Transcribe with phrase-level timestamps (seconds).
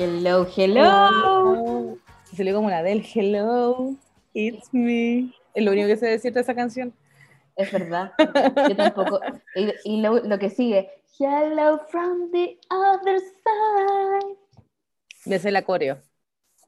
[0.00, 1.98] Hello, hello.
[2.22, 3.96] Se salió como la del Hello,
[4.32, 5.34] it's me.
[5.54, 6.94] Es lo único que sé decir de esa canción.
[7.56, 8.12] Es verdad.
[8.68, 9.18] Yo tampoco.
[9.56, 10.88] Y, y lo, lo que sigue.
[11.18, 14.36] Hello from the other side.
[15.26, 16.00] Me sé la coreo.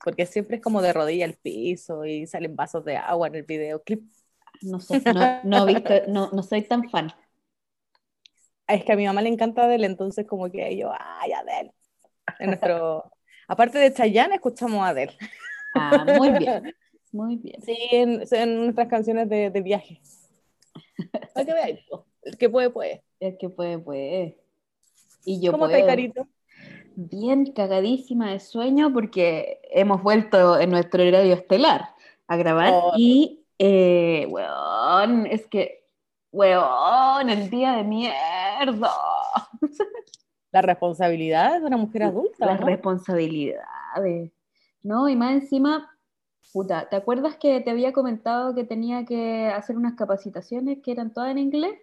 [0.03, 3.45] Porque siempre es como de rodilla al piso y salen vasos de agua en el
[3.45, 4.11] videoclip.
[4.62, 7.12] No sé, no, no, he visto, no, no soy tan fan.
[8.67, 11.72] Es que a mi mamá le encanta Adele, entonces como que yo, ay, Adele.
[12.40, 13.12] En nuestro...
[13.50, 15.17] Aparte de Chayanne, escuchamos a Adele.
[15.75, 16.75] Ah, muy bien.
[17.13, 17.61] Muy bien.
[17.63, 20.00] Sí, en, en nuestras canciones de, de viaje.
[21.35, 21.81] Para que veáis,
[22.23, 23.03] el que puede, puede.
[23.18, 24.39] Es que puede, puede.
[25.25, 25.76] Y yo ¿Cómo puedo.
[25.76, 26.29] te carito?
[26.95, 31.89] Bien cagadísima de sueño porque hemos vuelto en nuestro horario estelar
[32.28, 32.92] a grabar Oh.
[32.97, 35.84] y, eh, weón, es que,
[36.31, 38.92] weón, el día de mierda.
[40.53, 42.47] La responsabilidad de una mujer adulta.
[42.47, 42.67] Las ¿no?
[42.67, 44.33] responsabilidades,
[44.83, 45.09] ¿no?
[45.09, 45.91] Y más encima,
[46.53, 51.12] puta, ¿te acuerdas que te había comentado que tenía que hacer unas capacitaciones que eran
[51.12, 51.75] todas en inglés?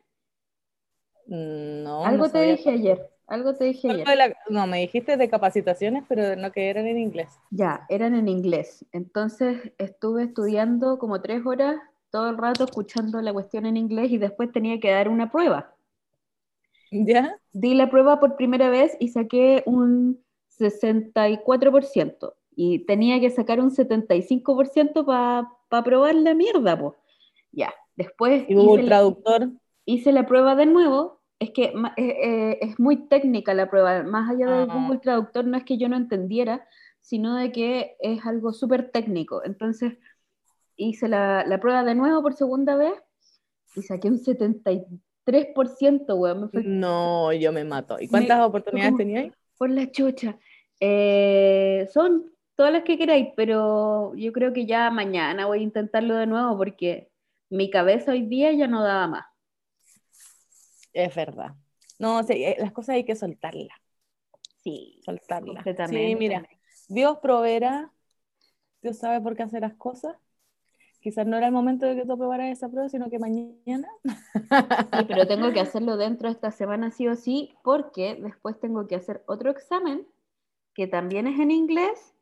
[1.28, 4.18] No, algo no te dije ayer, algo te dije ayer.
[4.18, 7.30] la- No, me dijiste de capacitaciones, pero no que eran en inglés.
[7.52, 8.86] Ya, eran en inglés.
[8.92, 11.76] Entonces estuve estudiando como tres horas
[12.10, 15.74] todo el rato escuchando la cuestión en inglés y después tenía que dar una prueba.
[16.92, 17.40] ¿Ya?
[17.54, 20.24] Di la prueba por primera vez y saqué un
[20.60, 26.96] 64% y tenía que sacar un 75% para pa probar la mierda, po.
[27.52, 28.46] Ya, después...
[28.48, 29.42] ¿Y hice traductor?
[29.42, 29.52] La,
[29.86, 34.30] hice la prueba de nuevo, es que eh, eh, es muy técnica la prueba, más
[34.30, 34.74] allá del ah.
[34.74, 36.68] Google Traductor no es que yo no entendiera,
[37.00, 39.44] sino de que es algo súper técnico.
[39.44, 39.98] Entonces
[40.76, 42.94] hice la, la, prueba de nuevo por segunda vez
[43.76, 44.86] y saqué un 70 y
[45.28, 46.50] 3%, weón.
[46.54, 48.00] No, yo me mato.
[48.00, 49.34] ¿Y cuántas oportunidades teníais?
[49.58, 50.38] Por la chucha.
[50.80, 56.16] Eh, son todas las que queráis, pero yo creo que ya mañana voy a intentarlo
[56.16, 57.10] de nuevo porque
[57.50, 59.26] mi cabeza hoy día ya no daba más.
[60.94, 61.56] Es verdad.
[62.00, 63.78] No, sí, eh, las cosas hay que soltarlas.
[64.64, 65.02] Sí.
[65.04, 65.66] Soltarlas.
[65.90, 66.48] Sí, mira,
[66.88, 67.92] Dios proveerá,
[68.82, 70.16] Dios sabe por qué hace las cosas
[71.08, 73.88] Quizás no era el momento de que tú aprobaras esa prueba, sino que mañana.
[74.04, 78.88] Sí, pero tengo que hacerlo dentro de esta semana sí o sí, porque después tengo
[78.88, 80.06] que hacer otro examen,
[80.74, 82.14] que también es en inglés,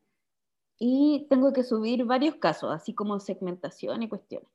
[0.78, 4.48] y tengo que subir varios casos, así como segmentación y cuestiones.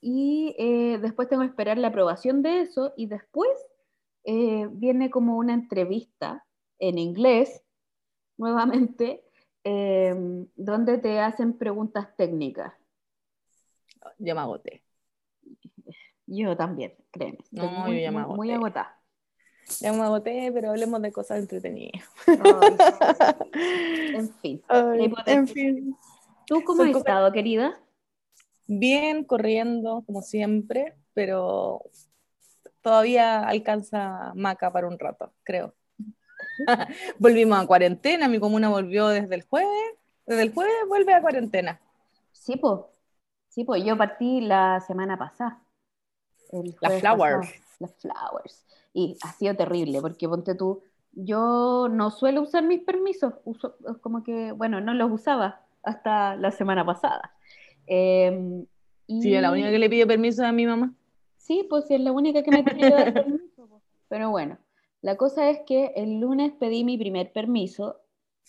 [0.00, 3.50] Y eh, después tengo que esperar la aprobación de eso, y después
[4.22, 6.46] eh, viene como una entrevista
[6.78, 7.64] en inglés,
[8.36, 9.24] nuevamente,
[9.64, 10.14] eh,
[10.54, 12.72] donde te hacen preguntas técnicas.
[14.18, 14.82] Yo me agoté.
[16.26, 17.38] Yo también, créeme.
[17.42, 18.54] Estoy No, muy, yo ya me muy- muy agoté.
[18.54, 18.98] agotada.
[19.80, 22.02] Ya me agoté, pero hablemos de cosas entretenidas.
[24.14, 24.62] En fin.
[24.68, 25.96] Ay, en fin.
[26.46, 27.78] ¿Tú cómo has estado, querida?
[28.66, 31.82] Bien, corriendo, como siempre, pero
[32.80, 35.74] todavía alcanza maca para un rato, creo.
[37.18, 39.94] Volvimos a cuarentena, mi comuna volvió desde el jueves,
[40.26, 41.80] desde el jueves vuelve a cuarentena.
[42.32, 42.80] Sí, pues.
[43.52, 45.62] Sí, pues yo partí la semana pasada.
[46.80, 47.02] Las flowers.
[47.02, 48.66] pasado, Las flowers.
[48.94, 50.82] Y ha sido terrible, porque ponte tú,
[51.12, 56.34] yo no suelo usar mis permisos, uso, es como que, bueno, no los usaba hasta
[56.36, 57.34] la semana pasada.
[57.86, 58.64] Eh,
[59.06, 59.20] y...
[59.20, 60.94] Sí, yo la única que le pide permiso es a mi mamá.
[61.36, 62.64] Sí, pues es la única que me dar
[63.12, 63.82] permiso.
[64.08, 64.56] Pero bueno,
[65.02, 68.00] la cosa es que el lunes pedí mi primer permiso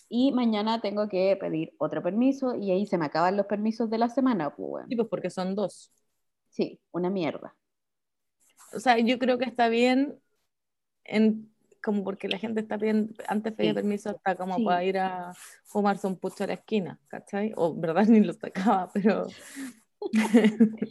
[0.10, 3.98] y mañana tengo que pedir otro permiso y ahí se me acaban los permisos de
[3.98, 4.56] la semana.
[4.56, 4.88] Pues bueno.
[4.90, 5.92] Sí, pues porque son dos.
[6.50, 7.56] Sí, una mierda.
[8.74, 10.20] O sea, yo creo que está bien,
[11.04, 11.52] en,
[11.84, 13.76] como porque la gente está bien, antes pedía Sí.
[13.76, 14.66] permiso hasta como Sí.
[14.66, 15.34] para ir a
[15.64, 17.54] fumarse un pucho a la esquina, ¿cachai?
[17.56, 19.28] O verdad ni lo sacaba, pero...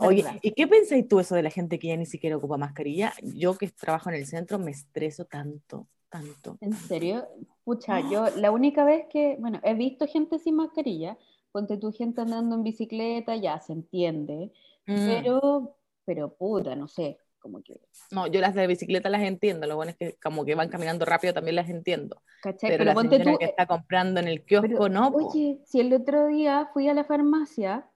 [0.00, 0.24] Oye.
[0.42, 3.12] ¿y qué pensáis tú eso de la gente que ya ni siquiera ocupa mascarilla?
[3.22, 6.58] Yo que trabajo en el centro me estreso tanto, tanto.
[6.60, 7.26] ¿En serio?
[7.64, 11.16] Pucha, yo la única vez que, bueno, he visto gente sin mascarilla,
[11.52, 14.52] ponte tu gente andando en bicicleta, ya se entiende,
[14.86, 15.06] Mm.
[15.06, 17.80] pero, pero puta, no sé, como que,
[18.10, 21.04] No, yo las de bicicleta las entiendo, lo bueno es que como que van caminando
[21.04, 22.20] rápido también las entiendo.
[22.42, 22.70] ¿cachai?
[22.70, 25.12] Pero, Pero, la ponte señora tú, que eh, está comprando en el kiosco, Pero, no.
[25.12, 25.28] po.
[25.28, 27.88] Oye, si el otro día fui a la farmacia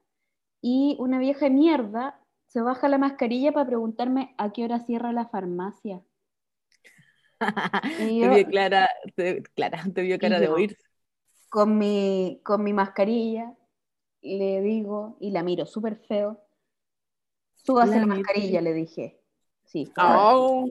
[0.63, 5.27] y una vieja mierda se baja la mascarilla para preguntarme a qué hora cierra la
[5.27, 6.03] farmacia.
[8.01, 10.77] Y te vio clara, te, Clara, te vio cara de oír.
[11.49, 13.55] Con mi, con mi mascarilla
[14.23, 16.41] le digo, y la miro súper feo,
[17.55, 19.21] súbase La la, mascarilla, le dije.
[19.65, 20.69] Sí, Oh,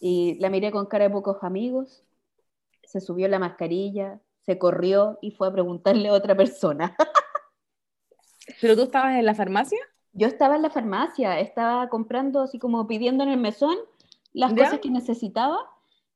[0.00, 2.04] y la miré con cara de pocos amigos,
[2.84, 6.96] se subió la mascarilla, se corrió y fue a preguntarle a otra persona.
[8.60, 9.78] ¿Pero tú estabas en la farmacia?
[10.12, 13.76] Yo estaba en la farmacia, estaba comprando así como pidiendo en el mesón
[14.32, 15.58] las cosas que necesitaba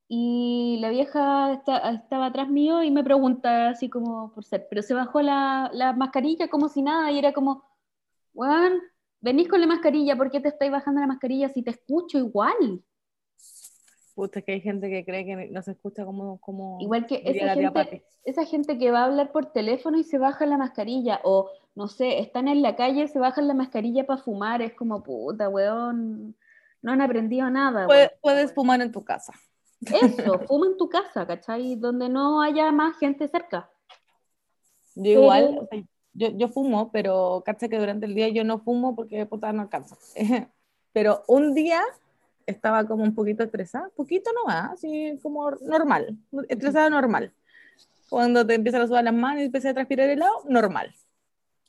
[0.09, 4.95] y la vieja estaba atrás mío y me pregunta así como por ser, pero se
[4.95, 7.65] bajó la, la mascarilla como si nada y era como,
[8.33, 8.77] bueno,
[9.21, 12.83] venís con la mascarilla, ¿por qué te estoy bajando la mascarilla si te escucho igual?
[14.15, 16.39] Puta, que hay gente que cree que no se escucha como...
[16.41, 20.19] como igual que esa gente, esa gente que va a hablar por teléfono y se
[20.19, 24.23] baja la mascarilla, o no sé, están en la calle, se bajan la mascarilla para
[24.23, 26.37] fumar, es como, puta, weón,
[26.81, 27.87] no han aprendido nada.
[28.23, 29.35] puedes fumar en tu casa.
[29.81, 31.77] Eso, fuma en tu casa, ¿cachai?
[31.77, 33.71] Donde no haya más gente cerca.
[34.95, 35.69] Yo igual,
[36.15, 39.63] yo, yo, fumo, pero caché que durante el día yo no fumo porque puta no
[39.63, 39.97] alcanza.
[40.93, 41.83] pero un día
[42.47, 46.17] estaba como un poquito estresada, poquito no va, así como normal,
[46.49, 47.33] estresada normal.
[48.09, 50.95] Cuando te empiezan a sudar las manos y empiezas a transpirar el lado, normal.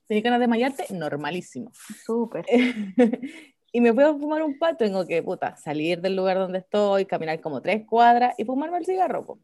[0.07, 0.85] ¿Tienes ganas de desmayarte?
[0.93, 1.71] Normalísimo.
[2.05, 2.45] Súper.
[3.71, 7.39] y me puedo fumar un pato, tengo que, puta, salir del lugar donde estoy, caminar
[7.41, 9.39] como tres cuadras y fumarme el cigarro.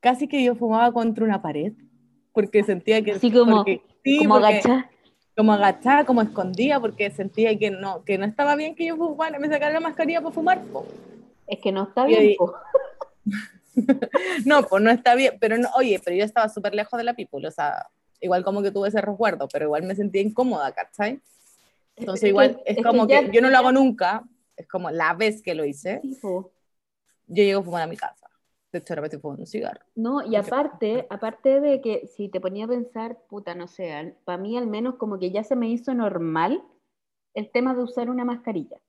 [0.00, 1.72] Casi que yo fumaba contra una pared,
[2.32, 3.12] porque sentía que...
[3.12, 3.64] Así como,
[4.18, 4.90] como agachada.
[5.36, 9.38] Como agachada, como escondida, porque sentía que no, que no estaba bien que yo fumara,
[9.38, 10.62] me sacara la mascarilla para fumar.
[11.46, 12.36] Es que no está bien,
[14.46, 17.14] No, pues no está bien, pero no, oye, pero yo estaba súper lejos de la
[17.14, 17.88] people, o sea,
[18.20, 21.20] igual como que tuve ese recuerdo, pero igual me sentía incómoda, ¿cachai?
[21.96, 24.24] Entonces igual es, como que, yo no lo hago nunca,
[24.56, 26.52] es como la vez que lo hice, yo
[27.26, 28.28] llego a fumar a mi casa.
[28.72, 29.80] De hecho, ahora me estoy un cigarro.
[29.94, 34.36] No, y aparte, aparte de que si te ponía a pensar, puta, no sé, para
[34.36, 36.60] mí al menos como que ya se me hizo normal
[37.34, 38.80] el tema de usar una mascarilla.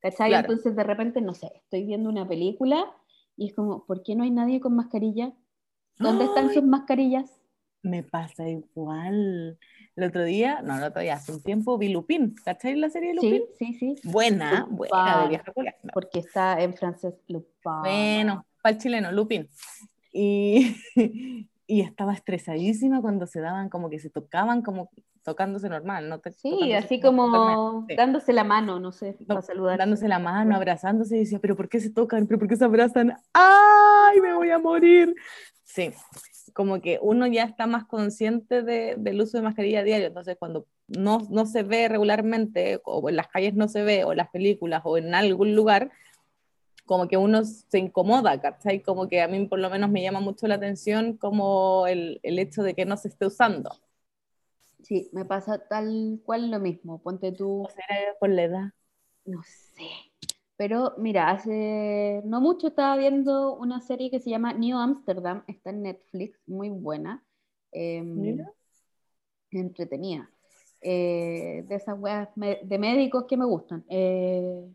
[0.00, 0.34] ¿Cachai?
[0.34, 2.94] Entonces de repente, no sé, estoy viendo una película
[3.36, 5.32] y es como, ¿por qué no hay nadie con mascarilla?
[5.98, 7.40] ¿Dónde están sus mascarillas?
[7.82, 9.58] Me pasa igual.
[9.96, 12.34] El otro día, no, el otro día, hace un tiempo vi Lupin.
[12.44, 13.42] ¿Cachai la serie de Lupin?
[13.58, 14.08] Sí, sí, sí.
[14.08, 15.52] Buena, buena, de vieja
[15.92, 17.50] Porque está en francés Lupin.
[17.62, 19.48] Bueno, para el chileno, Lupin.
[20.12, 20.76] Y,
[21.66, 24.90] y estaba estresadísima cuando se daban, como que se tocaban, como
[25.22, 26.20] tocándose normal, ¿no?
[26.36, 29.78] sí, así como dándose la mano, no sé, para saludar.
[29.78, 32.26] Dándose la mano, abrazándose y decía, pero ¿por qué se tocan?
[32.26, 33.16] ¿Pero por qué se abrazan?
[33.32, 35.14] ¡Ay, me voy a morir!
[35.62, 35.90] Sí,
[36.54, 40.66] como que uno ya está más consciente de, del uso de mascarilla diario, entonces cuando
[40.86, 44.30] no, no, se ve regularmente, o en las calles no se ve, o en las
[44.30, 45.90] películas, o en algún lugar,
[46.86, 48.82] como que uno se incomoda, ¿cachai?
[48.82, 52.38] Como que a mí por lo menos me llama mucho la atención como el, el
[52.38, 53.70] hecho de que no se esté usando.
[54.82, 57.64] Sí, me pasa tal cual lo mismo, ponte tú...
[57.64, 58.64] ¿O será por la edad?
[59.24, 59.88] No sé,
[60.64, 65.68] pero mira, hace no mucho estaba viendo una serie que se llama New Amsterdam, está
[65.68, 67.22] en Netflix, muy buena.
[67.70, 68.02] Eh,
[69.50, 70.30] entretenida.
[70.80, 73.84] Eh, de esas weas de médicos que me gustan.
[73.90, 74.66] Eh,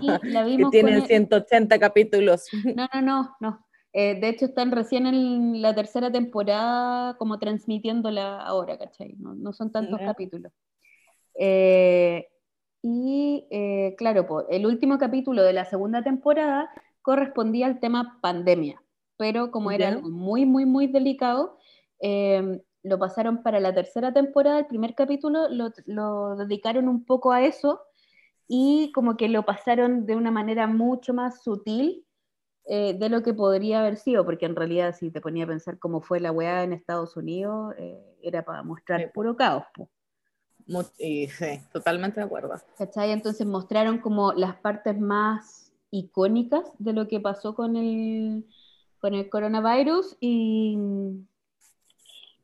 [0.00, 2.46] y la vimos que tienen 180 capítulos.
[2.74, 3.66] No, no, no, no.
[3.92, 9.16] Eh, de hecho, están recién en la tercera temporada como transmitiéndola ahora, ¿cachai?
[9.18, 10.50] No, no son tantos capítulos.
[11.38, 12.26] Eh,
[12.90, 16.70] y eh, claro, el último capítulo de la segunda temporada
[17.02, 18.82] correspondía al tema pandemia,
[19.18, 21.58] pero como era algo muy, muy, muy delicado,
[22.00, 27.42] em, lo pasaron para la tercera temporada, el primer capítulo lo, dedicaron un poco a
[27.42, 27.82] eso
[28.46, 32.06] y como que lo pasaron de una manera mucho más sutil
[32.64, 35.78] eh, de lo que podría haber sido, porque en realidad si te ponía a pensar
[35.78, 39.64] cómo fue la weá en Estados Unidos, eh, era para mostrar puro caos.
[40.98, 42.54] Y sí, totalmente de acuerdo.
[42.76, 43.10] ¿Cachai?
[43.10, 48.44] Entonces mostraron como las partes más icónicas de lo que pasó con el,
[49.00, 50.78] con el coronavirus y,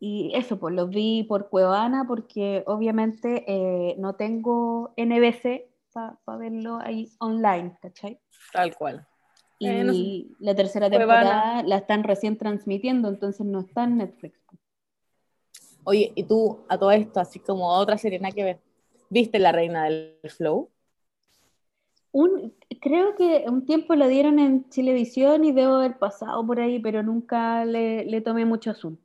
[0.00, 6.78] y eso, pues lo vi por Cuevana porque obviamente eh, no tengo NBC para verlo
[6.82, 8.18] ahí online, ¿cachai?
[8.52, 9.06] Tal cual.
[9.58, 14.38] Y eh, la tercera temporada la están recién transmitiendo, entonces no está en Netflix.
[15.84, 18.60] Oye, y tú a todo esto, así como otra serie, nada que ver,
[19.10, 20.70] ¿viste La Reina del Flow?
[22.12, 26.78] Un, creo que un tiempo la dieron en Televisión y debo haber pasado por ahí,
[26.78, 29.02] pero nunca le, le tomé mucho asunto.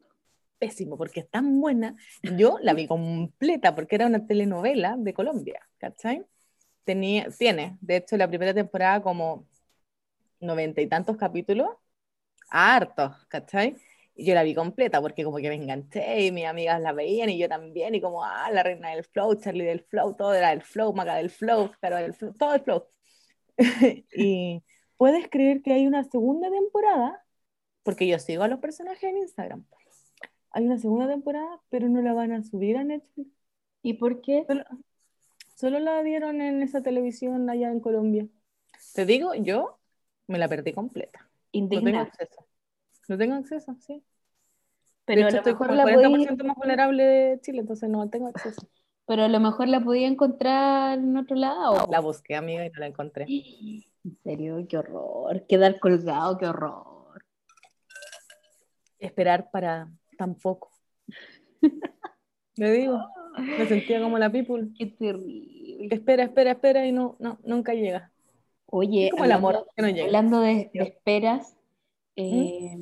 [0.60, 1.96] Pésimo, porque es tan buena.
[2.22, 6.26] Yo la vi completa porque era una telenovela de Colombia, ¿cachai?
[6.84, 9.48] Tenía, tiene, de hecho, la primera temporada como
[10.40, 11.70] noventa y tantos capítulos,
[12.50, 13.76] hartos, ¿cachai?
[14.20, 17.38] Yo la vi completa porque como que me enganché y mis amigas la veían y
[17.38, 20.62] yo también y como, ah, la reina del flow, Charlie del flow, todo era del
[20.62, 22.84] flow, Maca del flow, pero del flow, todo el flow.
[24.14, 24.64] y
[24.98, 27.24] puedes creer que hay una segunda temporada
[27.90, 29.66] porque yo sigo a los personajes en Instagram.
[30.52, 33.30] Hay una segunda temporada, pero no la van a subir a Netflix.
[33.82, 34.46] ¿Y por qué?
[34.48, 34.64] Solo,
[35.56, 38.28] solo la dieron en esa televisión allá en Colombia.
[38.94, 39.80] Te digo, yo
[40.28, 41.30] me la perdí completa.
[41.54, 42.46] No tengo acceso.
[43.08, 44.04] No tengo acceso, sí.
[45.16, 47.90] Pero de a hecho, lo estoy la el podí- 40% más vulnerable de Chile, entonces
[47.90, 48.68] no tengo acceso.
[49.06, 51.88] pero a lo mejor la podía encontrar en otro lado.
[51.92, 53.26] La busqué, amiga, y no la encontré.
[54.06, 55.46] En serio, qué horror.
[55.48, 57.22] Quedar colgado, qué horror.
[58.98, 60.70] Esperar para tampoco.
[62.56, 63.00] Le digo,
[63.38, 64.70] me sentía como la people.
[64.78, 65.88] Qué terrible.
[65.96, 68.12] Espera, espera, espera y no, no, nunca llega.
[68.66, 70.06] Oye, Es como el amor hablando- que no llega.
[70.06, 71.56] Hablando de, esperas,
[72.16, 72.78] eh,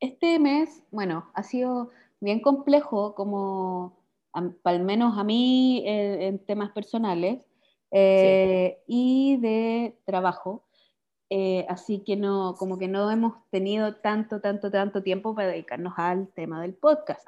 [0.00, 3.96] este mes, bueno, ha sido bien complejo, como
[4.32, 7.46] al menos a mí eh, en temas personales
[7.90, 10.64] eh, y de trabajo.
[11.30, 15.94] Eh, así que no, como que no hemos tenido tanto, tanto, tanto tiempo para dedicarnos
[15.96, 17.26] al tema del podcast.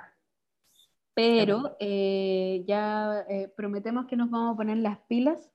[1.14, 3.24] Pero eh, ya
[3.56, 5.50] prometemos que nos vamos a poner las pilas.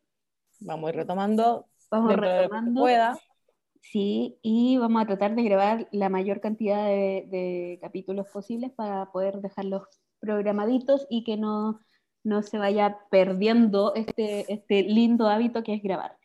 [0.60, 2.82] Vamos a ir retomando Vamos dentro de lo que retomando.
[2.82, 3.20] pueda.
[3.81, 9.11] Sí, y vamos a tratar de grabar la mayor cantidad de, de capítulos posibles para
[9.11, 9.83] poder dejarlos
[10.19, 11.79] programaditos y que no,
[12.23, 16.15] no se vaya perdiendo este, este lindo hábito que es grabar.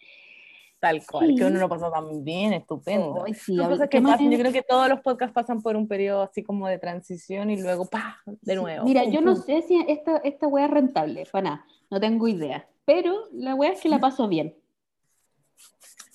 [0.78, 1.34] Tal cual, Sí.
[1.36, 3.24] que uno lo pasó tan bien, estupendo.
[3.26, 5.74] Ay, sí, habla- cosas ¿qué que pasan, yo creo que todos los podcasts pasan por
[5.74, 8.18] un periodo así como de transición y luego ¡pah!
[8.26, 8.84] de Sí, nuevo.
[8.84, 12.68] Mira, yo no sé si esta, esta wea es rentable, para nada, no tengo idea.
[12.84, 14.54] Pero la wea es que la paso bien.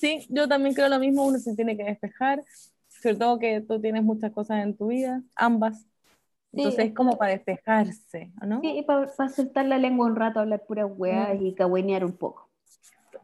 [0.01, 2.43] Sí, yo también creo lo mismo, uno se tiene que despejar,
[2.87, 5.85] sobre todo que tú tienes muchas cosas en tu vida, ambas.
[6.51, 8.61] Entonces es como para despejarse, ¿no?
[8.61, 11.45] Sí, para soltar la lengua un rato, hablar pura wea Mm.
[11.45, 12.49] y cagüenear un poco.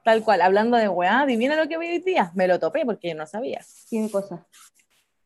[0.03, 3.10] Tal cual, hablando de weá, adivina lo que vi hoy día, me lo topé porque
[3.10, 3.60] yo no sabía.
[3.89, 4.41] Tiene cosas.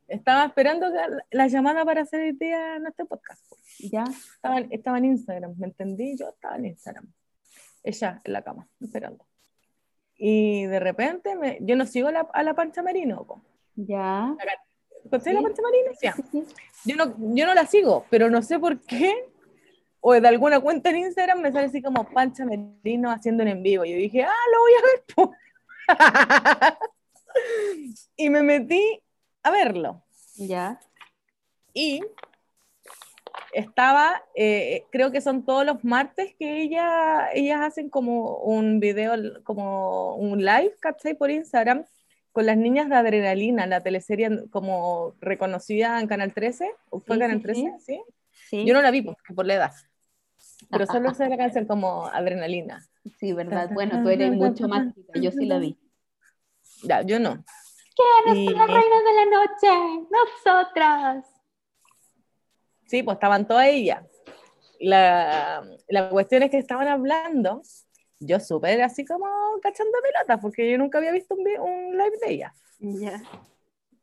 [0.08, 0.88] Estaba esperando
[1.31, 3.43] la llamada para hacer hoy día nuestro podcast.
[3.77, 4.05] ¿Ya?
[4.36, 6.17] Estaba, estaba en Instagram, ¿me entendí?
[6.17, 7.12] Yo estaba en Instagram.
[7.84, 9.25] Ella en la cama, esperando.
[10.24, 13.24] Y de repente, me- yo no sigo a la, a la Pancha Merino.
[13.25, 13.42] po.
[13.75, 14.36] ¿Ya?
[15.10, 15.44] ¿Conoces la Sí.
[15.46, 15.92] Pancha Merino?
[16.00, 16.08] Sí.
[16.32, 16.90] Sí, sí.
[16.92, 19.16] Yo no, yo no la sigo, pero no sé por qué,
[20.00, 23.63] o de alguna cuenta en Instagram me sale así como Pancha Merino haciendo un en
[23.63, 23.84] vivo.
[23.84, 25.04] Y yo dije, ah, lo voy a ver.
[25.16, 25.34] po".
[28.16, 29.01] y me metí
[29.42, 30.04] a verlo.
[30.36, 30.80] ¿Ya?
[31.74, 32.01] Y
[33.53, 39.13] estaba, eh, creo que son todos los martes que ella, ellas hacen como un video,
[39.43, 41.13] como un live, ¿cachai?
[41.15, 41.86] Por Instagram,
[42.31, 47.20] con las niñas de Adrenalina, la teleserie como reconocida en Canal 13, ¿o fue Sí,
[47.22, 47.77] Canal sí, 13?
[47.86, 48.01] ¿Sí?
[48.50, 48.65] Sí.
[48.65, 49.72] Yo no la vi porque por la edad,
[50.70, 52.86] pero solo sé la canción como Adrenalina.
[53.20, 53.70] Sí, verdad.
[53.74, 55.77] Bueno, tú eres mucho más chica, yo sí la vi.
[56.84, 57.43] Ya, yo no.
[58.25, 60.08] ¿Quiénes Y- son las reinas de la noche?
[60.12, 61.25] Nosotras.
[62.91, 64.03] Sí, pues estaban todas ellas.
[64.77, 67.62] La, la cuestión es que estaban hablando,
[68.19, 69.25] yo súper así como
[69.62, 72.53] cachando pelotas, porque yo nunca había visto un, un live de ellas.
[72.79, 73.24] Ya.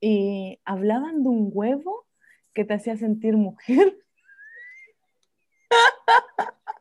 [0.00, 2.07] Y hablaban de un huevo
[2.54, 3.99] que te hacía sentir mujer.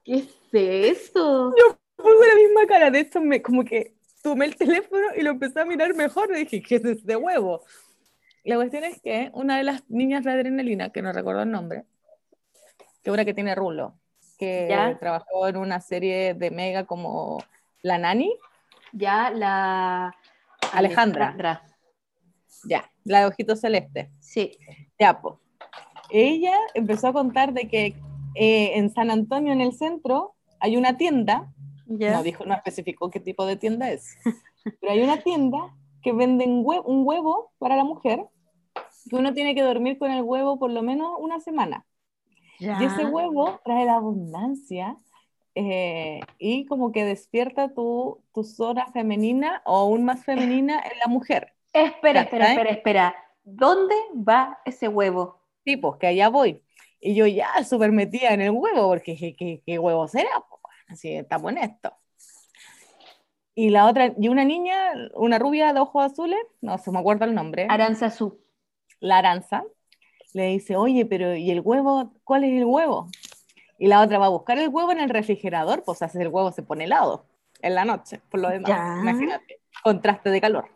[0.06, 1.54] ¿Qué es eso?
[1.98, 5.60] Puse la misma cara, de hecho, me, como que tomé el teléfono y lo empecé
[5.60, 7.66] a mirar mejor y dije, ¿qué es este huevo?
[8.46, 11.84] La cuestión es que una de las niñas de adrenalina, que no recuerdo el nombre,
[13.08, 13.94] que una que tiene rulo,
[14.38, 14.98] que Ya.
[15.00, 17.42] trabajó en una serie de Mega como
[17.82, 18.36] La Nani,
[18.92, 20.14] Ya la
[20.74, 21.64] Alejandra.
[22.66, 24.58] ya, la de ojitos celeste, Sí.
[25.00, 25.40] ya, po.
[26.10, 27.96] Ella empezó a contar de que
[28.36, 31.48] eh, en San Antonio, en el centro, hay una tienda
[31.86, 32.12] Ya.
[32.12, 34.18] no dijo, no especificó qué tipo de tienda es.
[34.82, 38.26] Pero hay una tienda que venden hue- un huevo para la mujer,
[39.10, 41.86] que uno tiene que dormir con el huevo por lo menos una semana.
[42.60, 42.78] Ya.
[42.82, 44.98] Y ese huevo trae la abundancia
[45.56, 51.08] eh, y como que despierta tu, tu zona femenina o aún más femenina en la
[51.08, 51.54] mujer.
[51.74, 52.52] Espera, espera, ¿Cachai?
[52.56, 53.16] espera, espera.
[53.44, 55.42] ¿Dónde va ese huevo?
[55.66, 56.64] Sí, pues que allá voy.
[57.00, 60.30] Y yo ya súper metida en el huevo, porque dije, ¿qué, qué huevo será?
[60.50, 61.94] Pues, así estamos en esto.
[63.56, 67.26] Y la otra, y una niña, una rubia de ojos azules, no se me acuerdo
[67.26, 68.40] el nombre, Aranzazú.
[69.00, 69.64] la Aranza,
[70.34, 72.14] le dice, oye, pero ¿y el huevo?
[72.24, 73.08] ¿Cuál es el huevo?
[73.80, 76.52] Y la otra va a buscar el huevo en el refrigerador, pues hace el huevo
[76.52, 77.26] se pone helado
[77.62, 78.98] en la noche, por lo demás, Ya.
[79.02, 80.70] imagínate, contraste de calor.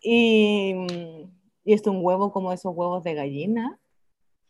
[0.00, 0.74] Y,
[1.64, 3.78] y es un huevo como esos huevos de gallina,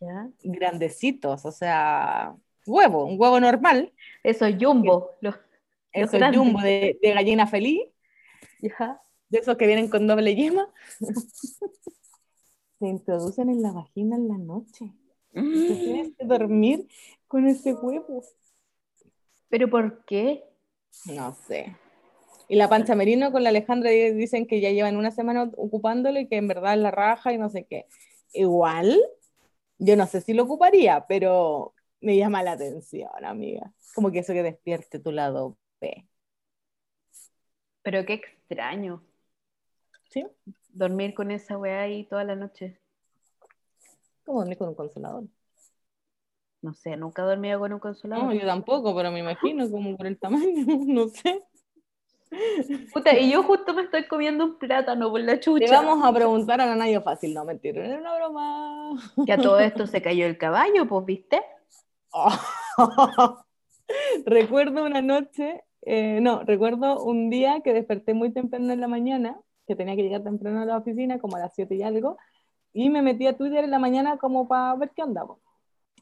[0.00, 0.28] Ya.
[0.42, 2.34] grandecitos, o sea,
[2.66, 3.92] huevo, un huevo normal,
[4.22, 5.10] Eso es jumbo.
[5.20, 5.36] Los,
[6.34, 7.82] jumbo de, de gallina feliz,
[8.60, 9.00] ya.
[9.28, 10.68] de esos que vienen con doble yema.
[12.82, 14.92] se introducen en la vagina en la noche.
[15.32, 16.88] Tú tienes que dormir
[17.28, 18.24] con ese huevo.
[19.48, 20.42] ¿Pero por qué?
[21.06, 21.76] No sé.
[22.48, 26.26] Y la pancha merino con la Alejandra dicen que ya llevan una semana ocupándolo y
[26.26, 27.86] que en verdad es la raja y no sé qué.
[28.32, 29.00] Igual,
[29.78, 33.72] yo no sé si lo ocuparía, pero me llama la atención, amiga.
[33.94, 36.08] Como que eso que despierte tu lado P.
[37.82, 39.04] Pero qué extraño.
[40.10, 40.26] ¿Sí?
[40.72, 42.78] Dormir con esa weá ahí toda la noche.
[44.24, 45.24] ¿Cómo dormir con un consolador?
[46.62, 48.24] No sé, nunca he dormido con un consolador.
[48.24, 51.42] No, yo tampoco, pero me imagino como por el tamaño, no sé.
[52.92, 55.66] Puta, y yo justo me estoy comiendo un plátano por la chucha.
[55.66, 59.12] Le vamos a preguntar a la Nadia fácil, no mentira, era una broma.
[59.26, 61.42] Que a todo esto se cayó el caballo, pues, ¿viste?
[64.26, 69.38] recuerdo una noche, eh, no, recuerdo un día que desperté muy temprano en la mañana,
[69.66, 72.16] que tenía que llegar temprano a la oficina, como a las 7 y algo,
[72.72, 75.36] y me metí a Twitter en la mañana como para ver qué andaba.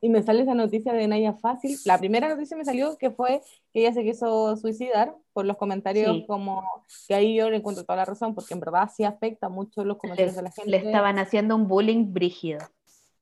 [0.03, 1.77] Y me sale esa noticia de Naya Fácil.
[1.85, 6.25] La primera noticia me salió que fue que ella se quiso suicidar por los comentarios
[6.27, 6.65] como
[7.07, 9.99] que ahí yo le encuentro toda la razón, porque en verdad sí afecta mucho los
[9.99, 10.71] comentarios de la gente.
[10.71, 12.61] Le estaban haciendo un bullying brígido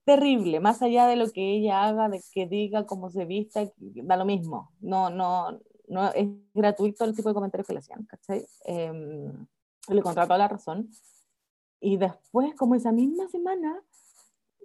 [0.05, 4.17] terrible, más allá de lo que ella haga, de que diga, cómo se vista, da
[4.17, 4.73] lo mismo.
[4.81, 8.47] No, no, no es gratuito el tipo de comentarios que le hacían, ¿cachai?
[8.65, 9.31] Eh,
[9.95, 10.91] le contrató la razón.
[11.81, 13.81] Y después, como esa misma semana,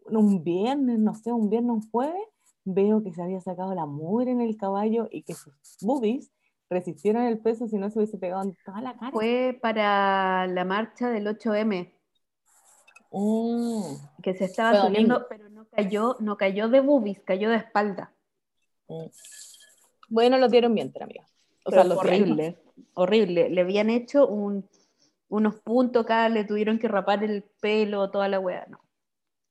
[0.05, 2.27] un viernes, no sé, un viernes, un jueves,
[2.65, 6.31] veo que se había sacado la mugre en el caballo y que sus boobies
[6.69, 9.11] resistieron el peso si no se hubiese pegado en toda la cara.
[9.11, 11.93] Fue para la marcha del 8M.
[13.11, 14.21] Mm.
[14.23, 18.11] Que se estaba subiendo, pero no cayó, no cayó de boobies, cayó de espalda.
[18.87, 19.05] Mm.
[20.09, 21.25] Bueno, lo dieron bien, amiga.
[21.65, 22.57] O sea, horrible,
[22.93, 23.49] horrible.
[23.49, 24.27] Le habían hecho
[25.33, 28.79] unos puntos acá, le tuvieron que rapar el pelo, toda la weá, no.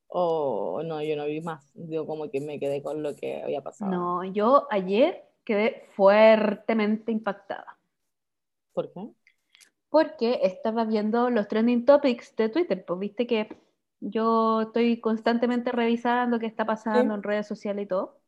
[0.09, 1.73] Oh, no, yo no vi más.
[1.75, 3.91] Yo como que me quedé con lo que había pasado.
[3.91, 7.79] No, yo ayer quedé fuertemente impactada.
[8.73, 9.11] ¿Por qué?
[9.93, 13.55] porque estaba viendo los trending topics de Twitter, pues viste que
[14.01, 18.19] yo estoy constantemente revisando qué está pasando en redes sociales y todo.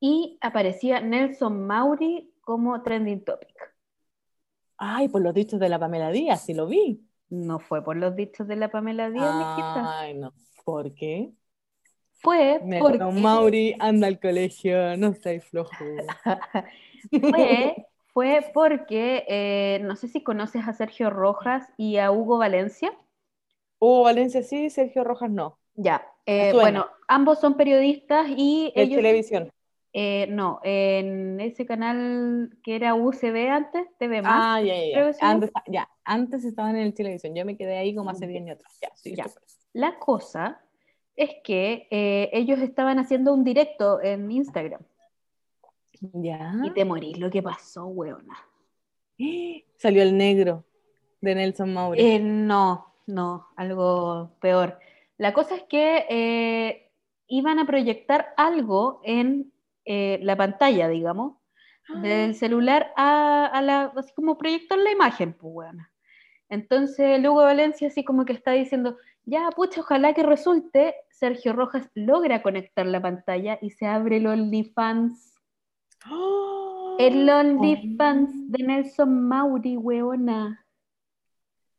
[0.00, 3.71] Y aparecía Nelson Mauri como trending topic.
[4.84, 7.00] Ay, por los dichos de la Pamela Díaz, sí lo vi.
[7.28, 10.34] No fue por los dichos de la Pamela Díaz, Ay, no.
[10.64, 11.30] ¿Por qué?
[12.14, 13.20] Fue Nelson porque...
[13.20, 15.70] Mauri anda al colegio, no estáis flojo.
[17.30, 17.76] fue
[18.12, 22.92] fue porque, eh, no sé si conoces a Sergio Rojas y a Hugo Valencia.
[23.78, 25.58] Hugo Valencia sí, Sergio Rojas no.
[25.74, 28.72] Ya, eh, bueno, ambos son periodistas y...
[28.74, 29.52] ¿En televisión?
[29.94, 35.88] Eh, no, en ese canal que era UCB antes, TV Ah, ya, ya, Antes, ya.
[36.04, 39.14] Antes estaban en el televisión, yo me quedé ahí como hace 10 años Ya, sí,
[39.14, 39.26] ya.
[39.74, 40.62] La cosa
[41.14, 41.88] es que
[42.32, 44.82] ellos estaban haciendo un directo en Instagram.
[46.64, 48.36] Y te morís lo que pasó, weona.
[49.76, 50.64] Salió el negro
[51.20, 52.00] de Nelson Mauri.
[52.00, 54.78] Eh, no, no, algo peor.
[55.16, 56.90] La cosa es que eh,
[57.28, 59.52] iban a proyectar algo en
[59.84, 61.38] eh, la pantalla, digamos,
[62.02, 62.34] del ah.
[62.34, 65.92] celular a, la, así como proyectar la imagen, pues, weona.
[66.48, 71.88] Entonces, Lugo Valencia así como que está diciendo, ya, pucha, ojalá que resulte, Sergio Rojas
[71.94, 75.32] logra conectar la pantalla y se abre el OnlyFans
[76.98, 80.64] el OnlyFans de Nelson Mauri, weona.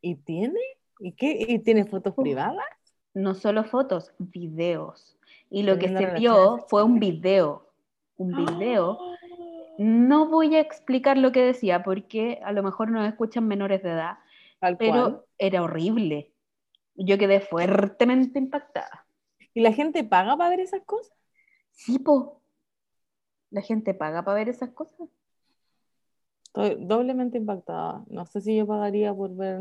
[0.00, 0.60] ¿Y tiene?
[0.98, 1.44] ¿Y qué?
[1.48, 2.64] ¿Y tiene fotos privadas?
[3.14, 5.16] No solo fotos, videos.
[5.50, 7.63] Y lo que se vio fue un video.
[8.16, 8.98] Un video.
[9.78, 13.90] No voy a explicar lo que decía porque a lo mejor no escuchan menores de
[13.90, 14.18] edad.
[14.78, 16.32] pero era horrible.
[16.94, 19.06] Yo quedé fuertemente impactada.
[19.52, 21.16] ¿Y la gente paga para ver esas cosas?
[21.70, 22.40] Sí, po.
[23.50, 25.08] ¿La gente paga para ver esas cosas?
[26.46, 28.04] Estoy doblemente impactada.
[28.08, 29.60] No sé si yo pagaría por ver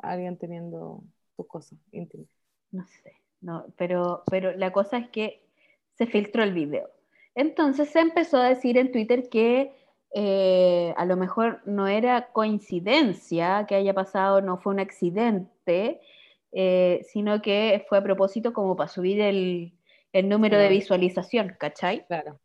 [0.00, 1.02] a alguien teniendo
[1.36, 2.28] sus cosas íntimas.
[2.72, 5.46] No sé, no, pero, pero la cosa es que
[5.92, 6.90] se filtró el video.
[7.34, 9.72] Entonces se empezó a decir en Twitter que
[10.14, 16.00] eh, a lo mejor no era coincidencia que haya pasado, no fue un accidente,
[16.52, 19.72] eh, sino que fue a propósito como para subir el,
[20.12, 22.06] el número de visualización, ¿cachai?
[22.06, 22.38] Claro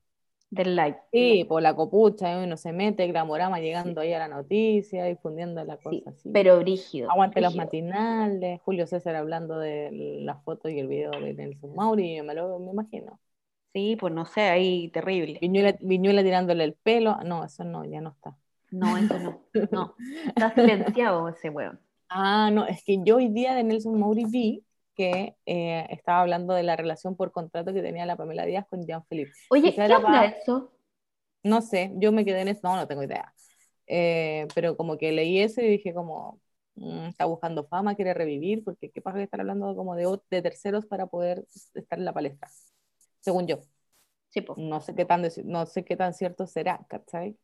[0.52, 0.98] del live.
[1.12, 5.78] Sí, por la copucha, uno se mete, Gramorama llegando ahí a la noticia, difundiendo la
[5.78, 6.30] cosa así.
[6.32, 7.12] Pero brígido.
[7.12, 9.90] Aguante los matinales, Julio César hablando de
[10.22, 13.20] la foto y el video de Nelson Mauri, me lo me imagino.
[13.74, 15.38] Sí, pues no sé, ahí terrible.
[15.42, 18.36] Viñuela, Viñuela tirándole el pelo, no, eso no, ya no está.
[18.72, 19.96] No, eso no, no.
[20.28, 21.80] Está silenciado ese weón.
[22.10, 24.64] Ah, no, es que yo hoy día de Nelson Mauri vi
[24.96, 28.86] que eh, estaba hablando de la relación por contrato que tenía la Pamela Díaz con
[28.86, 29.32] Jean-Philippe.
[29.52, 30.72] Oye, ¿qué era onda pa- eso?
[31.44, 33.34] No sé, yo me quedé en eso, no, no tengo idea.
[33.88, 36.42] Eh, pero como que leí eso y dije como,
[36.76, 40.42] mm, está buscando fama, quiere revivir, porque qué pasa que estar hablando como de, de
[40.42, 42.50] terceros para poder estar en la palestra,
[43.22, 43.60] según yo.
[44.30, 44.46] Sí.
[44.58, 47.38] No sé qué tan, no sé qué tan cierto será, ¿cachai?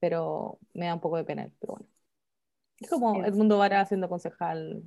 [0.00, 1.88] Pero me da un poco de pena, pero bueno.
[2.80, 3.20] Es como Sí.
[3.24, 4.82] Edmundo Vara haciendo concejal.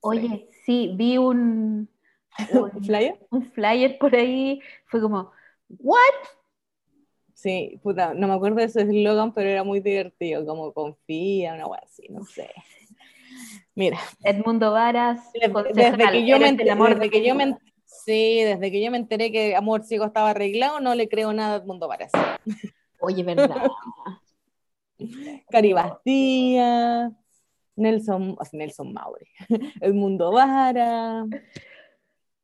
[0.00, 1.88] Oye, sí, vi un,
[2.74, 3.18] ¿Un flyer?
[3.30, 4.60] un flyer por ahí.
[4.86, 5.30] Fue como,
[5.78, 6.00] ¿what?
[7.34, 11.66] Sí, puta, no me acuerdo de su eslogan, pero era muy divertido, como confía, una
[11.66, 12.48] wea así, no sé.
[13.74, 17.56] Mira, Edmundo Varas, desde, desde que yo me el amor desde de que yo me
[18.04, 21.54] sí, desde que yo me enteré que Amor Ciego estaba arreglado, no le creo nada
[21.54, 22.10] a Edmundo Varas.
[23.00, 23.56] Oye, ¿verdad?
[25.50, 27.10] Cari Bastía,
[27.76, 29.26] Nelson, Nelson Maure,
[29.80, 31.24] Edmundo Vara,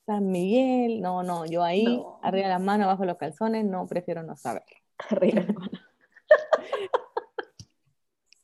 [0.06, 2.18] San Miguel, no, no, yo ahí, No.
[2.22, 4.64] arriba las manos, abajo los calzones, no, prefiero no saber.
[5.10, 5.70] Arriba la mano.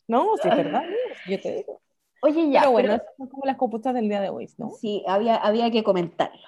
[0.09, 0.85] No, sí, es verdad,
[1.29, 1.81] yo te digo.
[2.23, 4.71] Oye, ya, Pero bueno, pero- esas son como las compuestas del día de hoy, ¿no?
[4.71, 6.47] sí, había, había que comentarlo.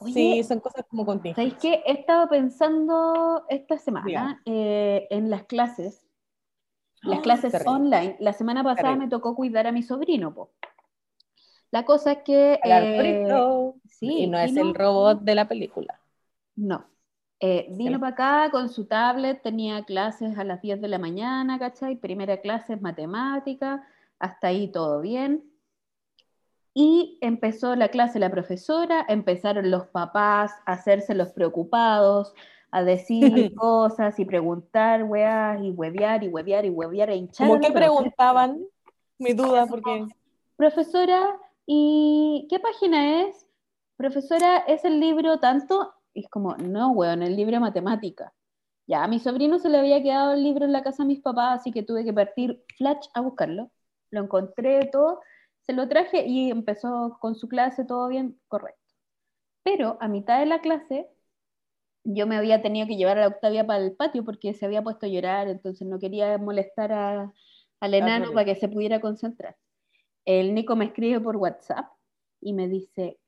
[0.00, 1.60] Oye, Sí, son cosas como contingentes.
[1.60, 1.82] ¿sabéis qué?
[1.86, 6.06] He estado pensando esta semana eh, en las clases,
[7.02, 8.16] las Ah, clases online.
[8.20, 9.06] La semana pasada Terrible.
[9.06, 10.50] me tocó cuidar a mi sobrino, po.
[11.70, 12.58] La cosa es que...
[12.64, 13.28] Eh,
[13.88, 16.00] sí, y no es el robot de la película.
[16.56, 16.86] No.
[17.38, 21.58] Eh, vino para acá con su tablet, tenía clases a las 10 de la mañana,
[21.58, 21.96] ¿cachai?
[21.96, 23.86] Primera clase es matemática,
[24.18, 25.44] hasta ahí todo bien.
[26.78, 32.34] Y empezó la clase la profesora, empezaron los papás a hacerse los preocupados,
[32.70, 37.48] a decir cosas y preguntar, weas, y huevear, y huevear, y huevear, e hinchar.
[37.48, 37.72] Que profe.
[37.72, 38.62] preguntaban,
[39.18, 40.04] mi duda, porque
[40.56, 43.46] Profesora, ¿y qué página es?
[43.96, 45.94] Profesora, ¿es el libro tanto?
[46.12, 48.34] Y es como, no, weón, el libro de matemática.
[48.86, 51.20] Ya, a mi sobrino se le había quedado el libro en la casa de mis
[51.20, 53.70] papás, así que tuve que partir flash a buscarlo.
[54.10, 55.22] Lo encontré todo,
[55.66, 58.80] se lo traje y empezó con su clase, todo bien, correcto.
[59.64, 61.08] Pero a mitad de la clase,
[62.04, 64.82] yo me había tenido que llevar a la Octavia para el patio porque se había
[64.82, 67.32] puesto a llorar, entonces no quería molestar a-
[67.80, 69.56] al enano para que se pudiera concentrar.
[70.26, 71.86] El Nico me escribe por WhatsApp
[72.40, 73.18] y me dice,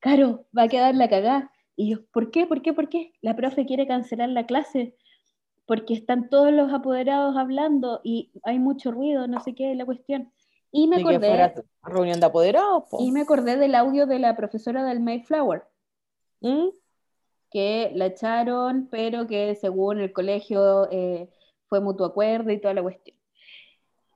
[0.00, 1.52] Caro, va a quedar la cagada.
[1.76, 2.46] Y yo, ¿por qué?
[2.46, 2.72] ¿Por qué?
[2.74, 3.12] ¿Por qué?
[3.22, 4.96] La profe quiere cancelar la clase
[5.66, 9.86] porque están todos los apoderados hablando y hay mucho ruido, no sé qué es la
[9.86, 10.32] cuestión.
[10.72, 11.54] Y me que acordé, fuera
[11.84, 12.84] reunión de apoderados.
[12.90, 12.98] po.
[13.00, 15.64] y me acordé del audio de la profesora del Mayflower,
[16.40, 16.68] ¿Mm?
[17.50, 21.28] que la echaron, pero que según el colegio eh,
[21.66, 23.16] fue mutuo acuerdo y toda la cuestión.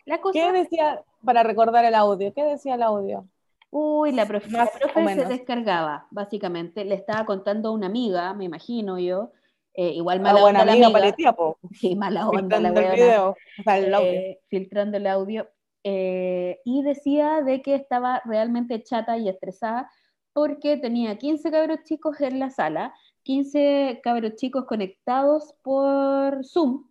[0.06, 3.28] La cosa ¿Qué decía, para recordar el audio, qué decía el audio?
[3.70, 6.84] Uy, la profe, la Más profe o se descargaba, básicamente.
[6.84, 9.32] Le estaba contando a una amiga, me imagino yo.
[9.74, 11.00] eh, igual Una mala buena onda la amiga amiga.
[11.00, 11.58] paletía, po.
[11.72, 14.10] Sí, mala onda la el weona, video, o sea, el audio.
[14.10, 15.48] eh, filtrando el audio.
[15.88, 19.88] Eh, y decía de que estaba realmente chata y estresada
[20.32, 26.88] porque tenía 15 cabros chicos en la sala, 15 cabros chicos conectados por Zoom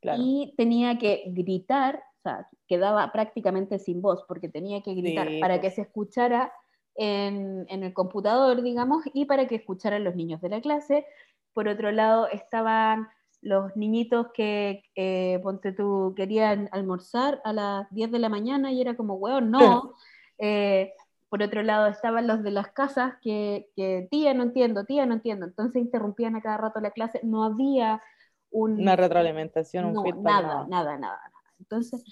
[0.00, 0.22] Claro.
[0.24, 5.40] y tenía que gritar, o sea, quedaba prácticamente sin voz porque tenía que gritar Sí,
[5.40, 5.62] para pues.
[5.70, 6.52] que se escuchara
[6.94, 11.04] en, en el computador, digamos, y para que escucharan los niños de la clase.
[11.52, 13.08] Por otro lado, estaban
[13.46, 18.80] los niñitos que, eh, ponte tú, querían almorzar a las 10 de la mañana y
[18.80, 19.94] era como, weón, no.
[20.38, 20.92] Eh,
[21.28, 25.14] por otro lado, estaban los de las casas que, que, tía, no entiendo, tía, no
[25.14, 25.46] entiendo.
[25.46, 27.20] Entonces interrumpían a cada rato la clase.
[27.22, 28.02] No había
[28.50, 30.68] un, Una retroalimentación, un feedback, nada, nada.
[30.68, 31.32] nada, nada.
[31.60, 32.04] Entonces,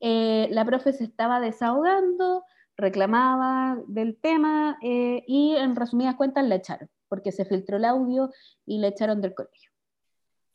[0.00, 2.44] eh, la profe se estaba desahogando,
[2.76, 8.30] reclamaba del tema y en resumidas cuentas la echaron, porque se filtró el audio
[8.66, 9.71] y la echaron del colegio.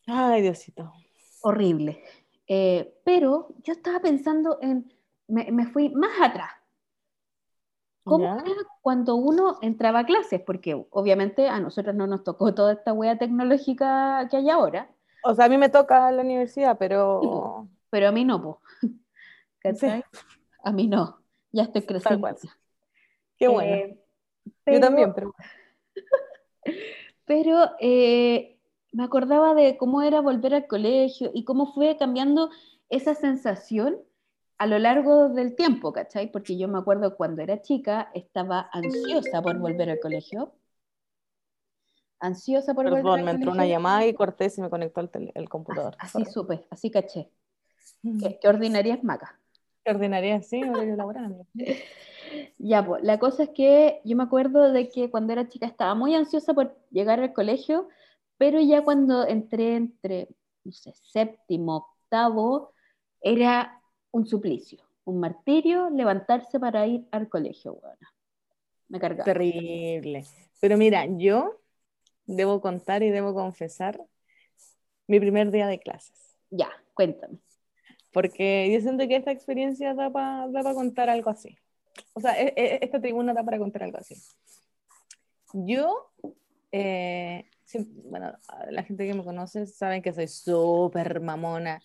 [0.08, 0.92] Ay, Diosito.
[1.42, 2.02] Horrible.
[2.48, 4.92] Eh, pero yo estaba pensando en,
[5.28, 6.50] me, me fui más atrás.
[8.04, 8.42] ¿Cómo ¿Ya?
[8.50, 10.42] era cuando uno entraba a clases?
[10.42, 14.90] Porque obviamente a nosotros no nos tocó toda esta wea tecnológica que hay ahora.
[15.24, 18.62] O sea, a mí me toca la universidad, Sí, pero pero a mí no, po.
[19.60, 20.04] ¿Cachai?
[20.64, 21.20] A mí no,
[21.52, 22.30] ya estoy creciendo.
[23.38, 23.76] qué bueno.
[23.76, 24.00] Eh,
[24.46, 25.34] Yo pero- también, pero
[27.26, 28.57] Pero eh,
[28.98, 32.50] me acordaba de cómo era volver al colegio y cómo fue cambiando
[32.90, 33.98] esa sensación
[34.58, 36.32] a lo largo del tiempo, ¿cachai?
[36.32, 40.54] Porque yo me acuerdo cuando era chica, estaba ansiosa por volver al colegio.
[42.20, 43.68] Ansiosa por volver perdón, al me entró una colegio.
[43.68, 46.00] llamada y corté y se me conectó el, tele- el computador.
[46.00, 46.26] Así Sorry.
[46.26, 47.32] supe, así caché.
[48.04, 48.20] Mm.
[48.20, 49.40] Qué, qué ordinaria es Maca.
[49.84, 50.64] Qué ordinaria, sí,
[50.96, 51.48] laboral.
[52.58, 55.96] Ya, pues, la cosa es que yo me acuerdo de que cuando era chica estaba
[55.96, 57.88] muy ansiosa por llegar al colegio,
[58.38, 60.30] pero ya cuando entré entre,
[60.64, 62.74] no sé, séptimo, octavo,
[63.22, 68.08] era un suplicio, un martirio levantarse para ir al colegio, bueno.
[68.90, 69.26] Me cargaba.
[69.26, 70.26] Terrible.
[70.62, 71.60] Pero mira, yo
[72.26, 74.00] debo contar y debo confesar
[75.08, 76.38] mi primer día de clases.
[76.50, 77.40] Ya, cuéntame.
[78.12, 81.58] Porque yo siento que esta experiencia da para contar algo así.
[82.14, 84.16] O sea, e, e, esta tribuna da para contar algo así.
[85.54, 86.12] Yo,
[86.72, 87.50] eh,
[88.06, 88.34] bueno,
[88.70, 91.82] la gente que me conoce saben que soy súper mamona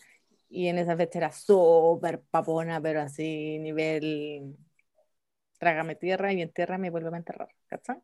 [0.49, 4.57] y en esa fecha era súper papona, pero así nivel
[5.59, 8.03] trágame tierra y en tierra me vuelve a enterrar, ¿cachai?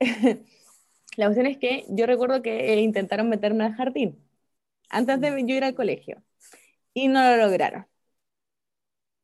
[1.16, 4.24] la cuestión es que yo recuerdo que intentaron meterme al jardín
[4.90, 6.22] antes de yo ir al colegio
[6.94, 7.86] y no lo lograron.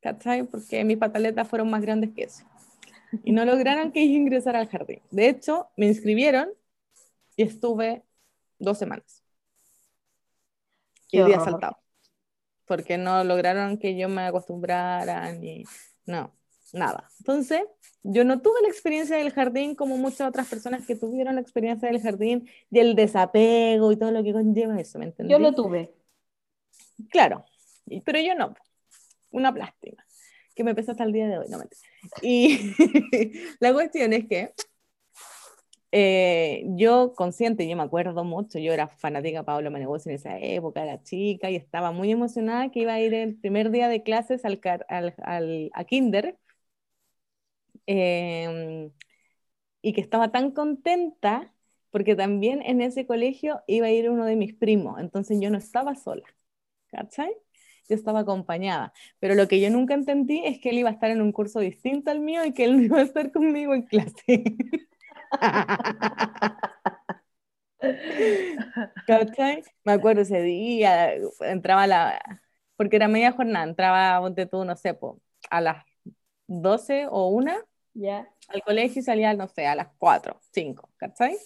[0.01, 0.45] ¿Cachai?
[0.45, 2.45] Porque mis pataletas fueron más grandes que eso.
[3.25, 5.01] Y no lograron que yo ingresara al jardín.
[5.11, 6.51] De hecho, me inscribieron
[7.37, 8.05] y estuve
[8.59, 9.23] dos semanas.
[11.11, 11.79] y día saltado.
[12.67, 15.65] Porque no lograron que yo me acostumbrara ni.
[16.07, 16.35] No,
[16.73, 17.11] nada.
[17.19, 17.63] Entonces,
[18.03, 21.89] yo no tuve la experiencia del jardín como muchas otras personas que tuvieron la experiencia
[21.89, 25.33] del jardín y el desapego y todo lo que conlleva eso, ¿me entendí?
[25.33, 25.95] Yo lo tuve.
[27.11, 27.45] Claro,
[28.05, 28.55] pero yo no.
[29.31, 30.05] Una plástica
[30.55, 31.65] que me pesa hasta el día de hoy, no me
[32.23, 32.73] Y
[33.61, 34.55] la cuestión es que
[35.95, 40.39] eh, yo consciente, yo me acuerdo mucho, yo era fanática de Pablo Manegocio en esa
[40.39, 44.03] época, era chica y estaba muy emocionada que iba a ir el primer día de
[44.03, 46.39] clases al, al, al a Kinder
[47.87, 48.91] Em,
[49.83, 51.55] y que estaba tan contenta
[51.91, 55.59] porque también en ese colegio iba a ir uno de mis primos, entonces yo no
[55.59, 56.25] estaba sola,
[56.89, 57.33] ¿cachai?
[57.89, 61.11] Yo estaba acompañada, pero lo que yo nunca entendí es que él iba a estar
[61.11, 63.83] en un curso distinto al mío y que él no iba a estar conmigo en
[63.85, 64.25] clase.
[69.07, 69.63] ¿Cachai?
[69.85, 72.21] Me acuerdo ese día, entraba la,
[72.77, 74.99] porque era media jornada, entraba, ponte tú, no sé,
[75.51, 75.85] a las
[76.47, 77.57] 12 o una
[77.95, 78.29] ya.
[78.49, 81.37] Al colegio salía, no sé, a las 4, 5, ¿cachai?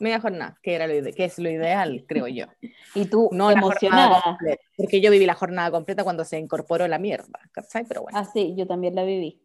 [0.00, 2.46] Media jornada, que, era lo que es lo ideal, creo yo.
[2.94, 4.38] Y tú, no emocionada.
[4.76, 7.84] porque yo viví la jornada completa cuando se incorporó la mierda, ¿cachai?
[7.86, 8.18] Pero bueno.
[8.18, 9.42] Ah, sí, yo también la viví.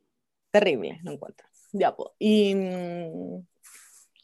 [0.52, 1.48] Terrible, no encuentro.
[1.74, 2.12] Ya, pues.
[2.18, 3.46] Y mm,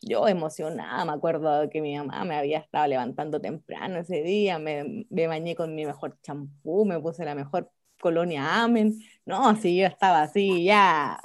[0.01, 5.05] yo emocionada, me acuerdo que mi mamá me había estado levantando temprano ese día, me,
[5.09, 8.97] me bañé con mi mejor champú, me puse la mejor colonia Amen.
[9.25, 11.19] No, sí, yo estaba así, ya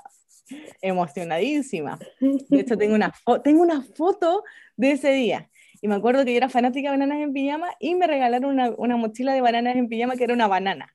[0.83, 1.99] emocionadísima.
[2.21, 4.45] De hecho, tengo una, tengo una foto
[4.77, 5.51] de ese día.
[5.81, 8.71] Y me acuerdo que yo era fanática de bananas en pijama y me regalaron una,
[8.77, 10.95] una mochila de bananas en pijama que era una banana.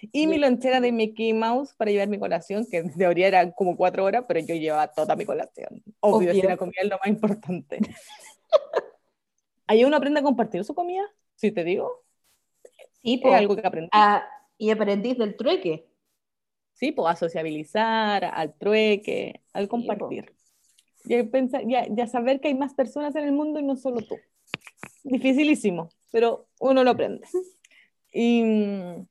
[0.00, 3.76] Y mi lonchera de Mickey Mouse para llevar mi colación, que en teoría era como
[3.76, 5.82] cuatro horas, pero yo llevaba toda mi colación.
[6.00, 7.78] Obvio, si la comida es lo más importante.
[9.66, 11.02] ¿Hay uno aprende a compartir su comida?
[11.34, 12.04] Si te digo.
[13.02, 13.90] Sí, pues, algo que aprendí.
[13.92, 14.24] Ah,
[14.56, 15.88] y aprendís del trueque.
[16.78, 16.92] ¿sí?
[16.92, 20.32] Pues a sociabilizar, al trueque, al compartir.
[21.04, 24.16] Ya, pensar, ya, saber que hay más personas en el mundo y no solo tú.
[25.04, 27.26] Dificilísimo, pero uno lo aprende.
[28.12, 29.06] Y mm,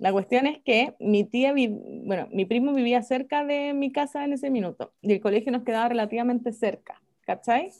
[0.00, 4.32] la cuestión es que mi tía, bueno, mi primo vivía cerca de mi casa en
[4.32, 7.70] ese minuto y el colegio nos quedaba relativamente cerca, ¿cachai?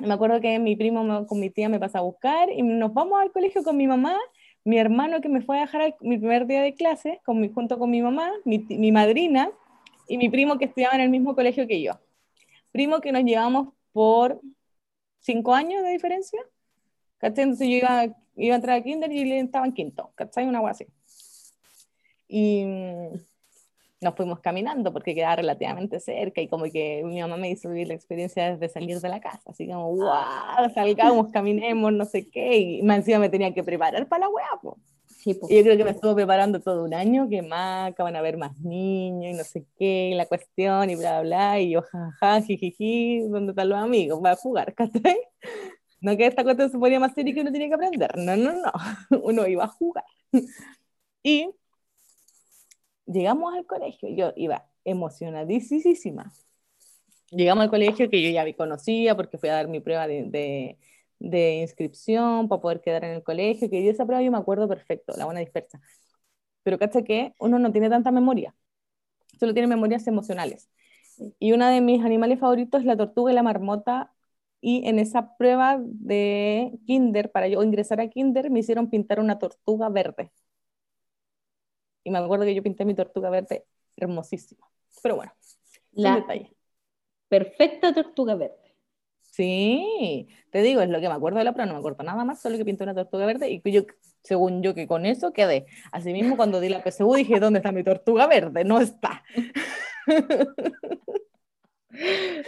[0.00, 3.20] Me acuerdo que mi primo con mi tía me pasa a buscar y nos vamos
[3.20, 4.18] al colegio con mi mamá
[4.64, 7.78] mi hermano que me fue a dejar mi primer día de clase, con mi, junto
[7.78, 9.50] con mi mamá, mi, mi, madrina
[10.08, 11.98] y mi primo que estudiaba en el mismo colegio que yo.
[12.70, 14.40] Primo que nos llevamos por
[15.20, 16.40] cinco años de diferencia.
[17.18, 17.44] ¿Cachai?
[17.44, 18.04] Entonces yo iba,
[18.36, 20.12] iba a entrar a kinder y él estaba en quinto.
[20.14, 20.46] ¿Cachai?
[20.46, 20.86] Una cosa así.
[22.34, 22.64] Y
[24.00, 27.88] nos fuimos caminando porque quedaba relativamente cerca y como que mi mamá me hizo vivir
[27.88, 32.58] la experiencia de salir de la casa, así como, wow, salgamos, caminemos, no sé qué,
[32.58, 34.46] y más encima me tenía que preparar para la weá,
[35.06, 38.18] Sí, Y yo creo que me estuvo preparando todo un año, que más, van a
[38.18, 41.82] haber más niños y no sé qué, y la cuestión y bla, bla, y yo,
[41.82, 44.20] jaja, jijiji, ¿dónde están los amigos?
[44.24, 45.18] Va a jugar, ¿cachai?
[46.00, 48.52] No que esta cuestión se ponía más seria que uno tenía que aprender, no, no,
[48.52, 48.72] no,
[49.22, 50.04] uno iba a jugar.
[51.22, 51.50] Y
[53.06, 56.32] llegamos al colegio, yo iba emocionadísima.
[57.30, 60.78] Llegamos al colegio que yo ya conocía porque fui a dar mi prueba de,
[61.18, 65.14] de, inscripción para poder quedar en el colegio, que esa prueba yo me acuerdo perfecto,
[65.16, 65.80] la buena dispersa.
[66.62, 68.54] Pero cacha que uno no tiene tanta memoria,
[69.38, 70.68] solo tiene memorias emocionales.
[71.38, 74.12] Y una de mis animales favoritos es la tortuga y la marmota.
[74.60, 79.38] Y en esa prueba de kinder, para yo ingresar a kinder, me hicieron pintar una
[79.38, 80.32] tortuga verde.
[82.04, 83.64] Y me acuerdo que yo pinté mi tortuga verde
[83.96, 84.66] hermosísima.
[85.02, 85.32] Pero bueno,
[85.92, 86.54] La detalle.
[87.28, 88.56] perfecta tortuga verde.
[89.20, 92.22] Sí, te digo, es lo que me acuerdo de la prueba, no me acuerdo nada
[92.24, 93.84] más, solo que pinté una tortuga verde y yo,
[94.22, 95.64] según yo, que con eso quedé.
[95.90, 98.64] Asimismo, cuando di la PSU dije, ¿dónde está mi tortuga verde?
[98.64, 99.22] No está.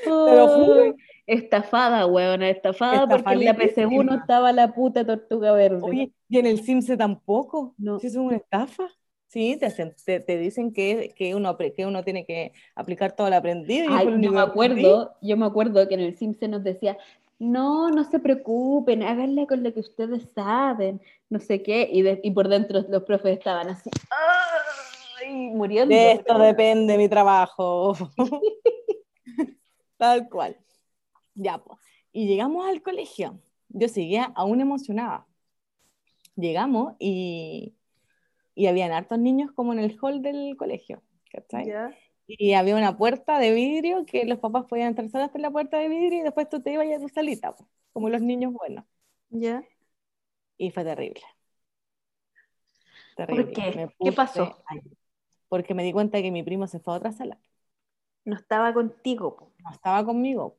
[0.07, 0.95] Ay,
[1.27, 5.81] Estafada, weona, estafada porque en la PSU no estaba la puta tortuga verde.
[5.83, 7.75] Oye, y en el Simse tampoco.
[7.79, 7.99] No.
[7.99, 8.89] ¿Sí es una estafa?
[9.35, 13.27] Sí, te, hacen- te, te dicen que, que, uno, que uno tiene que aplicar todo
[13.27, 13.85] el aprendido.
[13.91, 16.97] Ay, lo yo me acuerdo, yo me acuerdo que en el Simpson nos decía,
[17.41, 22.21] no, no se preocupen, háganla con lo que ustedes saben, no sé qué, y, de-
[22.23, 23.91] y por dentro los profes estaban así,
[25.19, 25.33] ¡ay!
[25.49, 25.93] muriendo.
[25.93, 27.95] De esto depende mi trabajo.
[29.97, 30.57] Tal cual.
[31.35, 31.81] Ya, pues.
[32.13, 33.41] Y llegamos al colegio.
[33.69, 35.27] Yo seguía aún emocionada.
[36.37, 37.75] Llegamos y,
[38.55, 41.03] y habían hartos niños como en el hall del colegio.
[41.31, 41.73] ¿cachai?
[42.27, 45.79] Y había una puerta de vidrio que los papás podían entrar solos por la puerta
[45.79, 47.55] de vidrio y después tú te ibas a tu salita,
[47.93, 48.85] como los niños buenos.
[49.31, 49.63] ya.
[50.57, 51.21] Y fue terrible.
[53.17, 53.53] Terrible.
[53.53, 53.89] qué?
[53.99, 54.63] ¿Qué pasó?
[54.67, 54.81] ahí.
[55.49, 57.39] Porque me di cuenta que mi primo se fue a otra sala.
[58.25, 59.37] No estaba contigo.
[59.37, 59.53] po.
[59.59, 60.57] no estaba conmigo.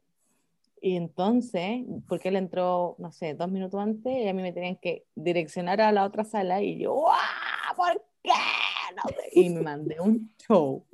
[0.86, 4.76] Y entonces, porque él entró, no sé, dos minutos antes, y a mí me tenían
[4.76, 7.16] que direccionar a la otra sala, y yo, ¡guau!
[7.76, 8.30] ¿Por qué?
[8.96, 9.30] No sé.
[9.32, 10.86] Y me mandé un show.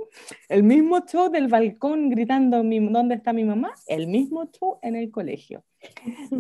[0.48, 3.74] El mismo show del balcón gritando, "Mi- ¿dónde está mi mamá?
[3.86, 5.66] El mismo show en el colegio.
[6.32, 6.40] ¡No!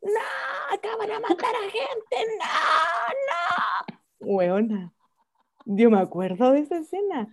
[0.00, 0.72] ¡No!
[0.72, 2.36] ¡Acaban de matar a gente!
[2.38, 4.28] ¡No!
[4.30, 4.34] ¡No!
[4.34, 4.94] Weona.
[5.66, 7.30] Yo me acuerdo de esa escena.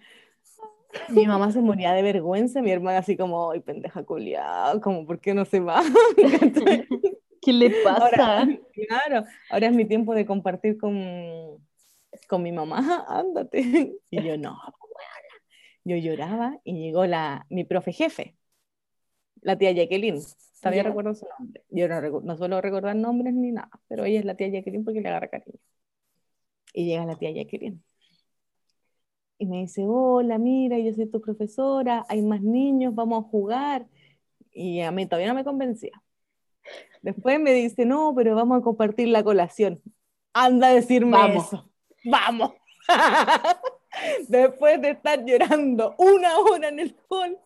[1.10, 5.20] Mi mamá se moría de vergüenza, mi hermana así como, ay, pendeja culiada, como, ¿por
[5.20, 5.82] qué no se va?
[7.42, 8.06] ¿Qué le pasa?
[8.06, 11.60] Ahora, claro, ahora es mi tiempo de compartir con,
[12.28, 13.98] con mi mamá, ándate.
[14.10, 14.58] Y yo, no.
[15.84, 18.38] Yo lloraba y llegó la, mi profe jefe,
[19.42, 20.22] la tía Jacqueline,
[20.62, 21.62] todavía recuerdo su nombre.
[21.70, 25.02] Yo no, no suelo recordar nombres ni nada, pero ella es la tía Jacqueline porque
[25.02, 25.60] le agarra cariño.
[26.74, 27.84] Y llega la tía Jacqueline.
[29.44, 33.86] Y me dice, hola, mira, yo soy tu profesora, hay más niños, vamos a jugar.
[34.54, 35.92] Y a mí todavía no me convencía.
[37.02, 39.82] Después me dice, no, pero vamos a compartir la colación.
[40.34, 41.48] Anda a decirme Vamos.
[41.48, 41.70] eso.
[42.06, 42.52] Vamos.
[44.30, 47.38] Después de estar llorando una hora en el hall.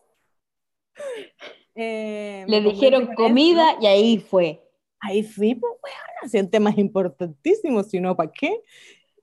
[1.74, 3.80] eh, Le dijeron comida eso.
[3.82, 4.62] y ahí fue.
[5.00, 8.62] Ahí fui, pues, bueno, hacían temas importantísimos, si no, ¿para qué?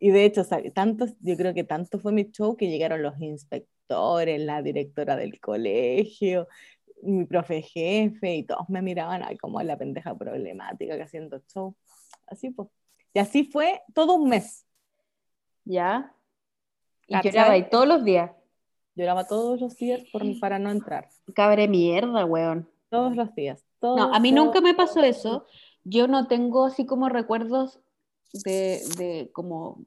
[0.05, 0.69] Y de hecho, ¿sabe?
[0.69, 5.39] tantos, yo creo que tanto fue mi show que llegaron los inspectores, la directora del
[5.39, 6.47] colegio,
[7.01, 11.75] mi profe jefe, y todos me miraban ay, como la pendeja problemática que haciendo show.
[12.27, 12.69] Así pues.
[13.15, 14.67] Y así fue todo un mes.
[15.63, 16.13] ¿Ya?
[17.07, 17.31] Y ¿Cachai?
[17.31, 18.29] lloraba ahí todos los días.
[18.93, 21.09] Lloraba todos los días por, para no entrar.
[21.33, 22.69] Cabre mierda, weón.
[22.89, 23.65] Todos los días.
[23.81, 25.47] No, todos, a mí todos, nunca me pasó eso.
[25.83, 27.79] Yo no tengo así como recuerdos
[28.33, 29.83] de, de como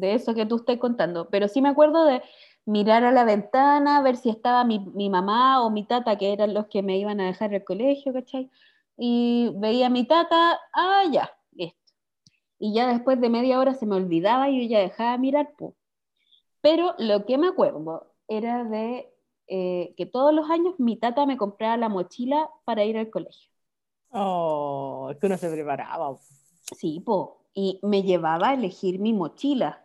[0.00, 2.22] de eso que tú estás contando, pero sí me acuerdo de
[2.64, 6.54] mirar a la ventana, ver si estaba mi, mi mamá o mi tata, que eran
[6.54, 8.50] los que me iban a dejar el colegio, ¿cachai?
[8.96, 11.94] Y veía a mi tata, ah, ya, listo.
[12.58, 15.54] Y ya después de media hora se me olvidaba y yo ya dejaba de mirar,
[15.56, 15.74] po.
[16.60, 19.10] Pero lo que me acuerdo era de
[19.46, 23.50] eh, que todos los años mi tata me compraba la mochila para ir al colegio.
[24.10, 26.16] Oh, es que uno se preparaba.
[26.76, 27.46] Sí, po.
[27.54, 29.84] Y me llevaba a elegir mi mochila.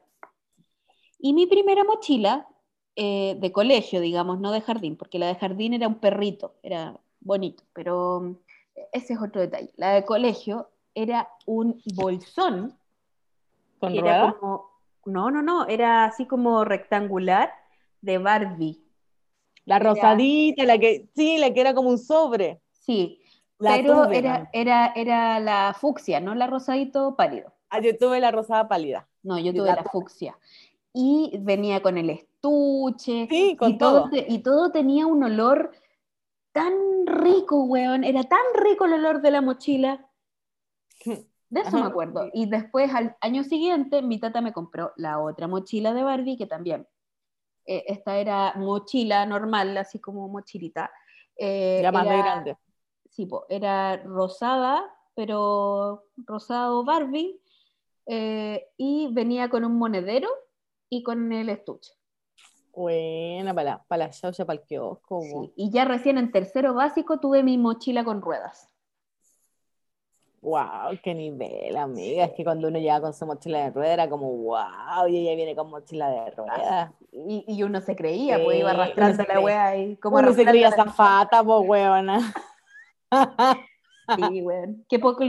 [1.24, 2.50] Y mi primera mochila
[2.98, 7.00] eh, de colegio, digamos, no de jardín, porque la de jardín era un perrito, era
[7.22, 8.36] bonito, pero mm,
[8.92, 9.72] ese es otro detalle.
[9.78, 12.78] La de colegio era un bolsón
[13.80, 14.70] ¿Con como,
[15.06, 17.54] no, no, no, era así como rectangular
[18.02, 18.84] de Barbie.
[19.64, 22.62] La rosadita, la que, sí, la que era como un sobre.
[22.74, 23.22] Sí,
[23.60, 27.54] La pero tuve, era, era, era la fucsia, no la rosadito pálido.
[27.70, 29.08] Ah, yo tuve la rosada pálida.
[29.24, 30.38] No, yo Yo tuve la la fucsia.
[30.94, 33.28] Y venía con el estuche.
[33.30, 34.10] Sí, con y todo.
[34.14, 35.72] y todo tenía un olor
[36.52, 36.74] tan
[37.06, 38.04] rico, weón.
[38.04, 40.08] Era tan rico el olor de la mochila.
[41.50, 42.30] De eso me acuerdo.
[42.34, 46.48] Y después, al año siguiente, mi tata me compró la otra mochila de Barbie, que
[46.48, 46.88] también.
[47.66, 50.92] eh, esta era mochila normal, así como mochilita.
[51.38, 52.58] eh, Ya más de grande.
[53.10, 54.84] Sí, po, era rosada,
[55.16, 57.40] pero rosado Barbie,
[58.08, 60.28] eh, y venía con un monedero
[60.98, 61.94] y con el estuche.
[62.76, 65.22] Buena, para la, para la chaucha, para el kiosco.
[65.22, 65.54] Sí.
[65.56, 68.70] Y ya recién en tercero básico tuve mi mochila con ruedas.
[70.42, 72.26] Wow, qué nivel, amiga.
[72.26, 75.36] Es que cuando uno llega con su mochila de rueda era como, wow, y ella
[75.36, 76.94] viene con mochila de rueda.
[77.12, 79.96] Y, y uno se creía, pues iba arrastrando la wea ahí.
[79.98, 82.34] Como Uno se creía la- zafata, po, weona.
[84.18, 84.84] Sí, weón.
[84.90, 85.24] Qué poco,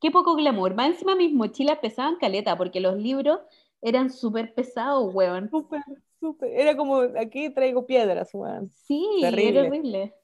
[0.00, 0.74] qué poco glamour.
[0.74, 3.40] Más encima mis mochilas pesaban caleta, porque los libros
[3.82, 5.50] eran súper pesados, weón.
[5.50, 5.82] Súper,
[6.20, 6.50] súper.
[6.52, 8.72] Era como, aquí traigo piedras, weón.
[8.86, 9.60] Sí, Terrible.
[9.60, 10.14] era horrible.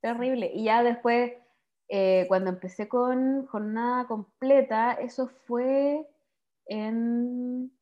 [0.00, 0.50] Terrible.
[0.54, 1.32] Y ya después,
[1.88, 6.06] eh, cuando empecé con jornada completa, eso fue
[6.66, 7.72] en...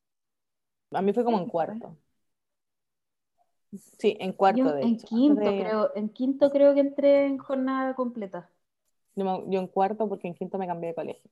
[0.92, 1.98] A mí fue como en cuarto.
[3.98, 5.08] Sí, en cuarto, yo de en hecho.
[5.08, 8.50] quinto, de- creo, en quinto creo que entré en jornada completa.
[9.16, 11.30] Yo en cuarto porque en quinto me cambié de colegio.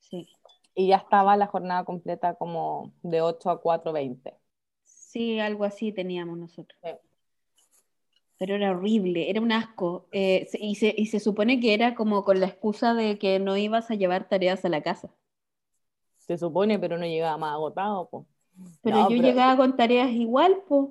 [0.00, 0.26] Sí.
[0.80, 4.34] Y ya estaba la jornada completa como de 8 a 4.20.
[4.82, 6.78] Sí, algo así teníamos nosotros.
[6.82, 6.90] Sí.
[8.38, 10.06] Pero era horrible, era un asco.
[10.12, 13.58] Eh, y, se, y se supone que era como con la excusa de que no
[13.58, 15.10] ibas a llevar tareas a la casa.
[16.16, 18.08] Se supone, pero no llegaba más agotado.
[18.08, 18.26] po.
[18.80, 20.86] Pero No, yo pero- llegaba con tareas igual, pues.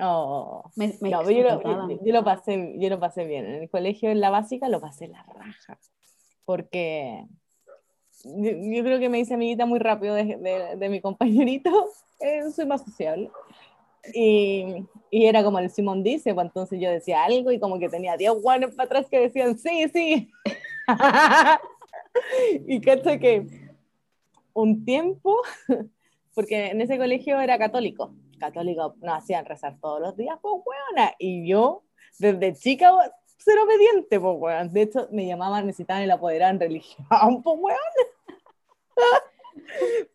[0.00, 0.64] Oh.
[0.76, 1.90] Me, me No, yo, lo, explotaban.
[1.90, 3.46] yo- yo lo pasé, yo lo pasé bien.
[3.46, 5.78] En el colegio, en la básica, lo pasé la raja.
[6.44, 7.26] Porque
[8.24, 11.70] yo, yo creo que me hice amiguita muy rápido de, de- de mi compañerito.
[12.22, 13.30] Eh, soy más sociable.
[14.12, 14.66] Y,
[15.10, 18.18] y era como el Simón dice, pues entonces yo decía algo y como que tenía
[18.18, 20.30] 10 guanes para atrás que decían, sí, sí.
[22.66, 23.46] y cacho que
[24.52, 25.34] un tiempo,
[26.34, 31.14] porque en ese colegio era católico, católico nos hacían rezar todos los días, pues weona,
[31.18, 31.84] y yo
[32.18, 32.92] desde chica
[33.40, 34.72] ser obediente, pues weón.
[34.72, 37.06] De hecho, me llamaban, necesitaban el apoderado en religión,
[37.42, 37.78] pues weón.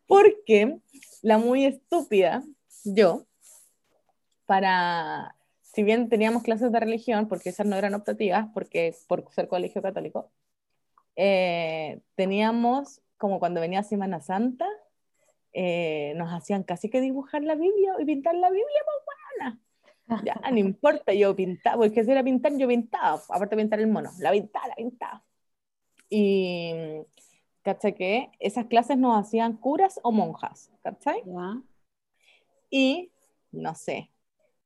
[0.08, 0.78] Porque
[1.22, 2.44] la muy estúpida,
[2.84, 3.26] yo,
[4.46, 9.48] para, si bien teníamos clases de religión, porque esas no eran optativas, porque por ser
[9.48, 10.32] colegio católico,
[11.16, 14.68] eh, teníamos, como cuando venía Semana Santa,
[15.54, 19.05] eh, nos hacían casi que dibujar la Biblia y pintar la Biblia, pues.
[20.24, 23.88] Ya, no importa, yo pintaba, porque si era pintar, yo pintaba, aparte de pintar el
[23.88, 25.24] mono, la pintaba, la pintaba.
[26.10, 26.74] Y,
[27.64, 27.96] ¿cachai?
[27.96, 31.24] Que esas clases nos hacían curas o monjas, ¿cachai?
[32.70, 33.12] Y,
[33.52, 34.12] no sé,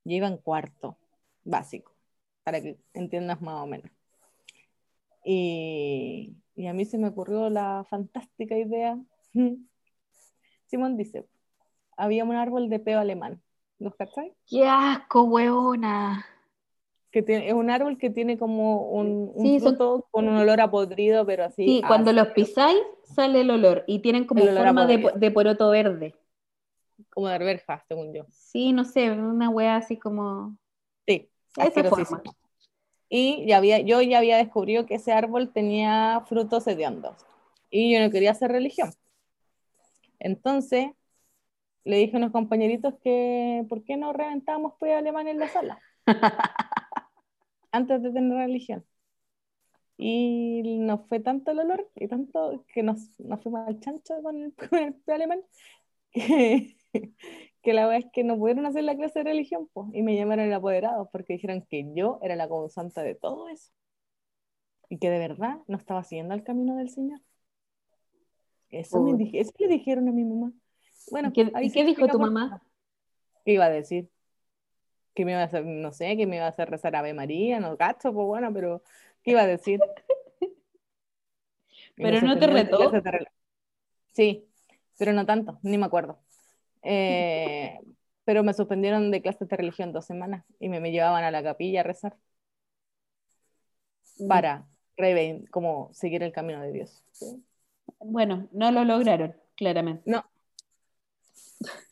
[0.03, 0.97] yo iba en cuarto,
[1.45, 1.93] básico,
[2.43, 3.91] para que entiendas más o menos.
[5.23, 8.99] Y, y a mí se me ocurrió la fantástica idea.
[10.67, 11.25] Simón dice,
[11.95, 13.41] había un árbol de peo alemán,
[13.79, 14.33] ¿los cachai?
[14.47, 16.25] ¡Qué asco, huevona!
[17.11, 20.37] Que tiene, es un árbol que tiene como un, un Sí, son- fruto con un
[20.37, 21.65] olor a podrido, pero así.
[21.65, 25.69] Sí, cuando ácido, los pisáis sale el olor y tienen como forma de, de poroto
[25.71, 26.13] verde.
[27.09, 28.25] Como de arberja, según yo.
[28.29, 30.57] Sí, no sé, una wea así como...
[31.07, 32.21] Sí, Esa forma.
[33.09, 37.15] Y ya había, yo ya había descubrido que ese árbol tenía frutos hediondos.
[37.71, 38.91] Y yo no quería hacer religión.
[40.19, 40.91] Entonces,
[41.83, 45.79] le dije a unos compañeritos que, ¿por qué no reventábamos pues alemán en la sala?
[47.71, 48.85] Antes de tener religión.
[49.97, 54.37] Y nos fue tanto el olor y tanto que nos, nos fuimos al chancho con
[54.37, 55.41] el, con el alemán
[56.11, 56.77] que,
[57.61, 60.15] que la verdad es que no pudieron hacer la clase de religión pues, y me
[60.15, 63.71] llamaron el apoderado porque dijeron que yo era la causante de todo eso
[64.89, 67.21] y que de verdad no estaba siguiendo el camino del Señor.
[68.71, 70.51] Eso, me dije, eso le dijeron a mi mamá.
[71.11, 72.61] Bueno, ¿Y qué, ahí qué dijo tu mamá?
[73.45, 74.09] ¿Qué iba a decir?
[75.13, 77.59] Que me iba a hacer, no sé, que me iba a hacer rezar Ave María,
[77.59, 78.83] no gacho, pues bueno, pero
[79.23, 79.79] ¿qué iba a decir?
[81.95, 82.91] Pero no te retó.
[84.13, 84.45] Sí,
[84.97, 86.19] pero no tanto, ni me acuerdo.
[86.81, 87.79] Eh,
[88.25, 91.43] pero me suspendieron de clases de religión dos semanas y me, me llevaban a la
[91.43, 92.17] capilla a rezar
[94.27, 94.65] para
[94.97, 97.03] reven- como seguir el camino de Dios.
[97.11, 97.43] ¿sí?
[97.99, 100.03] Bueno, no lo lograron, claramente.
[100.09, 100.25] No.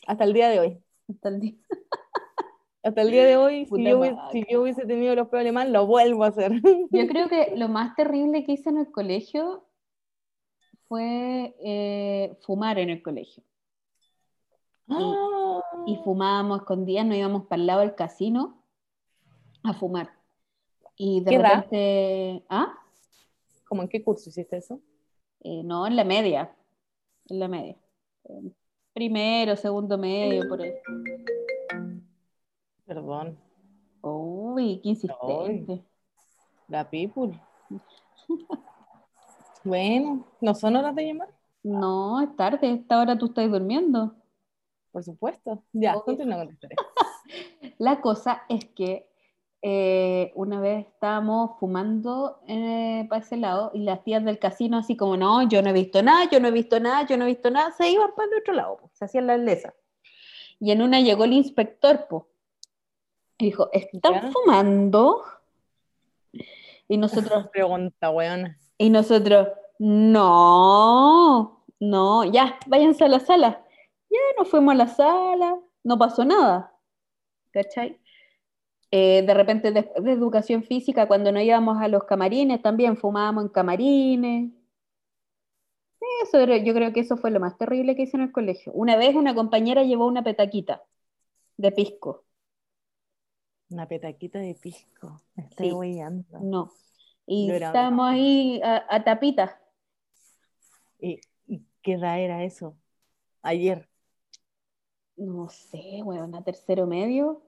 [0.08, 0.82] Hasta el día de hoy.
[1.10, 1.54] Hasta el día.
[2.84, 4.32] Hasta el día de hoy, si yo, hubiese, vaca.
[4.32, 6.54] si yo hubiese tenido los peos alemán, lo vuelvo a hacer.
[6.92, 9.66] Yo creo que lo más terrible que hice en el colegio
[10.88, 13.44] fue eh, fumar en el colegio.
[14.88, 15.60] Ah.
[15.86, 18.64] Y fumábamos escondidas, nos íbamos para el lado del casino
[19.64, 20.14] a fumar.
[20.96, 21.56] Y de ¿Qué edad?
[21.66, 22.74] repente, ¿ah?
[23.68, 24.80] ¿Cómo en qué curso hiciste eso?
[25.42, 26.56] Eh, no, en la media.
[27.28, 27.76] En la media.
[28.98, 30.74] Primero, segundo medio, por ahí.
[32.84, 33.38] Perdón,
[34.02, 35.84] Uy, qué insistente.
[36.68, 37.40] la people.
[39.64, 41.30] Bueno, ¿no son horas de llamar?
[41.62, 44.16] No, es tarde, esta hora tú estás durmiendo.
[44.92, 45.62] Por supuesto.
[45.74, 46.78] Ya, continúa con tu historia.
[47.78, 49.08] La cosa es que
[49.70, 54.96] eh, una vez estábamos fumando eh, para ese lado y las tías del casino así
[54.96, 57.28] como, no, yo no he visto nada, yo no he visto nada, yo no he
[57.28, 59.74] visto nada, se iban para el otro lado, se hacían la lesa.
[60.62, 62.08] Y en una llegó el inspector,
[63.38, 64.32] y dijo, ¿están Ya.
[64.32, 65.22] fumando?
[66.88, 68.56] Y nosotros, Pregunta, weón.
[68.78, 69.50] y nosotros,
[69.80, 73.66] no, no, ya, váyanse a la sala.
[74.10, 76.74] Ya nos fuimos a la sala, no pasó nada.
[77.52, 78.00] ¿Cachai?
[78.92, 83.46] Eh, de repente, después de educación física, cuando no íbamos a los camarines, también fumábamos
[83.46, 84.52] en camarines.
[86.24, 88.72] Eso yo creo que eso fue lo más terrible que hice en el colegio.
[88.74, 90.84] Una vez una compañera llevó una petaquita
[91.58, 92.24] de pisco.
[93.70, 95.22] Una petaquita de pisco.
[95.36, 96.36] Me estoy Sí.
[96.42, 96.72] No.
[97.26, 99.52] Y estábamos ahí a, a tapitas.
[101.00, 102.78] ¿Y, y qué edad era eso?
[103.42, 103.90] Ayer.
[105.18, 107.47] No sé, weón, a tercero medio.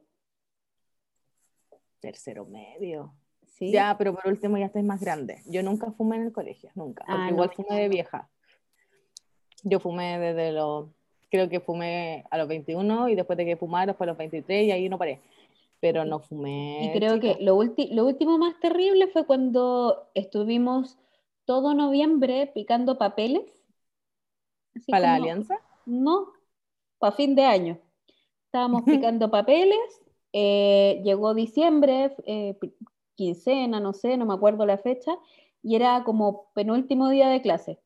[1.99, 3.13] Tercero medio.
[3.45, 3.71] Sí.
[3.71, 5.41] Ya, pero por último ya estáis más grande.
[5.45, 7.03] Yo nunca fumé en el colegio, nunca.
[7.07, 7.29] Ah, no.
[7.29, 8.29] igual fumé de vieja.
[9.63, 10.87] Yo fumé desde los,
[11.29, 14.67] creo que fumé a los 21 y después de que fumar después a los 23
[14.67, 15.19] y ahí no paré.
[15.81, 16.85] Pero no fumé.
[16.85, 17.37] Y creo chica.
[17.37, 20.97] que lo, lo último más terrible fue cuando estuvimos
[21.45, 23.43] todo noviembre picando papeles.
[24.75, 25.55] Así ¿Para la alianza?
[25.85, 26.33] No,
[26.99, 27.79] para fin de año.
[28.45, 30.01] Estábamos picando papeles,
[30.33, 32.57] eh, llegó diciembre, eh,
[33.15, 35.17] quincena, no sé, no me acuerdo la fecha,
[35.61, 37.79] y era como penúltimo día de clase.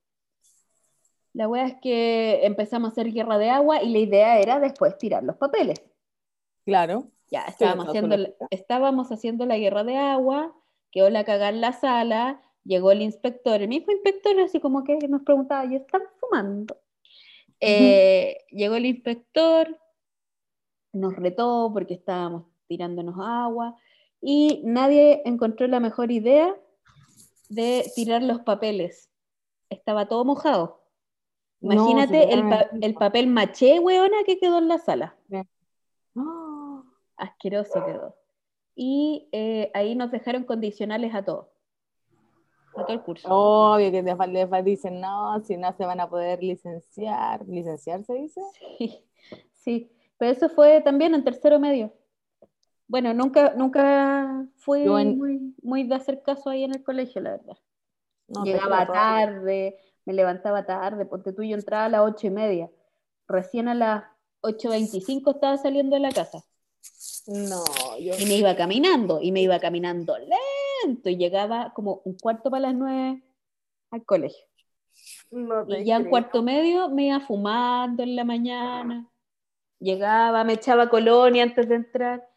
[1.34, 4.98] La wea es que empezamos a hacer guerra de agua y la idea era después
[4.98, 5.82] tirar los papeles.
[6.66, 7.08] Claro.
[7.32, 10.56] Ya, estábamos haciendo, la, estábamos haciendo la guerra de agua,
[10.92, 15.00] quedó la cagada en la sala, llegó el inspector, el mismo inspector así como que
[15.08, 16.78] nos preguntaba, ¿y están fumando?
[17.60, 19.80] Eh, llegó el inspector,
[20.94, 23.76] nos retó porque estábamos tirándonos agua
[24.22, 26.56] y nadie encontró la mejor idea
[27.50, 29.10] de tirar los papeles.
[29.70, 30.82] Estaba todo mojado.
[31.62, 35.16] Imagínate el, pa- el papel maché, weona, que quedó en la sala.
[37.18, 38.16] Asqueroso quedó.
[38.76, 41.48] Y eh, ahí nos dejaron condicionales a todos,
[42.76, 43.28] a todo el curso.
[43.30, 47.46] Obvio que después dicen, no, si no se van a poder licenciar.
[47.48, 48.42] ¿Licenciar se dice?
[48.78, 49.06] Sí,
[49.54, 51.94] sí, pero eso fue también en tercero medio.
[52.88, 57.32] Bueno, nunca, nunca fui en- muy, muy de hacer caso ahí en el colegio, la
[57.32, 57.58] verdad.
[58.28, 62.70] No, Llegaba tarde, me levantaba tarde, ponte tú, yo entraba a las ocho y media.
[63.28, 64.04] Recién a las
[64.42, 66.44] 8.25 estaba saliendo de la casa.
[67.28, 67.64] No,
[68.00, 72.50] yo Y me iba caminando, y me iba caminando lento, y llegaba como un cuarto
[72.50, 73.24] para las nueve
[73.92, 74.46] al colegio.
[75.32, 79.10] no Y ya en cuarto medio me iba fumando en la mañana.
[79.84, 82.28] Llegaba, me echaba colonia antes de entrar.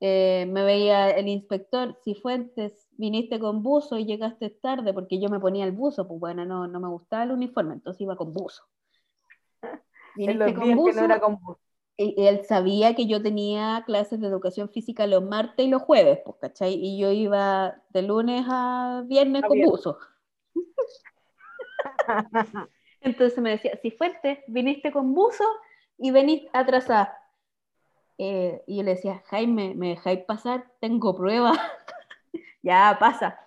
[0.00, 5.28] eh, me veía el inspector, si Fuentes, viniste con buzo y llegaste tarde, porque yo
[5.30, 8.32] me ponía el buzo, pues bueno, no, no me gustaba el uniforme, entonces iba con
[8.34, 8.64] buzo.
[10.14, 11.60] Viniste con buzo, no era con buzo.
[11.98, 15.82] y y él sabía que yo tenía clases de educación física los martes y los
[15.82, 16.74] jueves, pues, ¿cachai?
[16.74, 19.62] Y yo iba de lunes a viernes A con viernes.
[19.62, 19.98] buzo.
[23.00, 25.44] Entonces me decía, si fuiste, viniste con buzo
[25.98, 27.18] y venís atrasada.
[28.18, 30.70] Eh, y yo le decía, Jaime, ¿me dejáis pasar?
[30.80, 31.52] Tengo prueba.
[32.62, 33.38] ya pasa.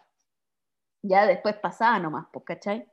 [1.02, 2.88] Ya después pasaba nomás, pues, ¿cachai?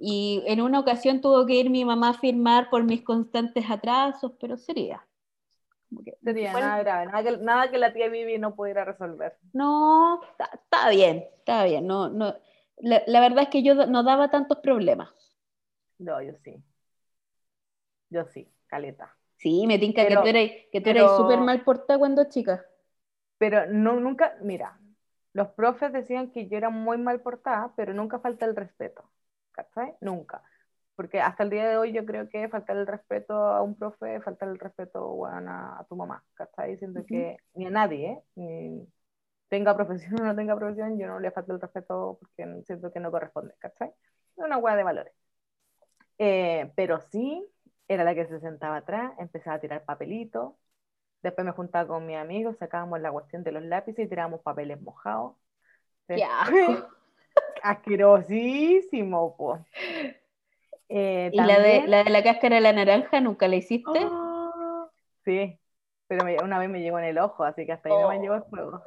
[0.00, 4.32] Y en una ocasión tuvo que ir mi mamá a firmar por mis constantes atrasos,
[4.40, 5.06] pero sería.
[6.04, 9.38] Que, Sería bueno, nada grave, nada que, nada que la tía Vivi no pudiera resolver.
[9.52, 11.86] No, está, está bien, está bien.
[11.86, 12.34] No, no,
[12.78, 15.10] la, la verdad es que yo no daba tantos problemas.
[15.98, 16.60] No, yo sí.
[18.14, 19.16] Yo sí, caleta.
[19.38, 22.24] Sí, me tinca Pero- que tú eras, que tú pero- eras súper mal portada cuando
[22.28, 22.64] chica.
[23.38, 24.78] Pero no, nunca, mira,
[25.32, 29.10] los profes decían que yo era muy mal portada, pero nunca falta el respeto.
[29.50, 29.94] ¿Cachai?
[30.00, 30.42] Nunca.
[30.94, 34.20] Porque hasta el día de hoy yo creo que faltar el respeto a un profe,
[34.20, 36.70] faltar el respeto bueno, a, tu mamá, ¿cachai?
[36.72, 37.08] Diciendo Ujú.
[37.08, 38.22] que ni a nadie, ¿eh?
[38.36, 38.86] Ni
[39.48, 43.00] tenga profesión o no tenga profesión, yo no le falto el respeto porque siento que
[43.00, 43.88] no corresponde, ¿cachai?
[43.88, 45.12] Es una hueá de valores.
[46.18, 47.44] Eh, pero sí,
[47.88, 50.54] era la que se sentaba atrás, empezaba a tirar papelitos,
[51.22, 54.80] después me juntaba con mis amigos, sacábamos la cuestión de los lápices y tirábamos papeles
[54.82, 55.34] mojados.
[56.08, 56.88] Asco.
[57.62, 59.58] Asquerosísimo, po.
[60.88, 64.00] Eh, Y la de, la de la cáscara de la naranja, ¿nunca la hiciste?
[64.00, 64.88] Ah,
[65.24, 65.58] Sí,
[66.06, 68.18] pero me- una vez me llegó en el ojo, así que hasta ahí no me
[68.18, 68.22] Oh.
[68.22, 68.82] llegó el fuego.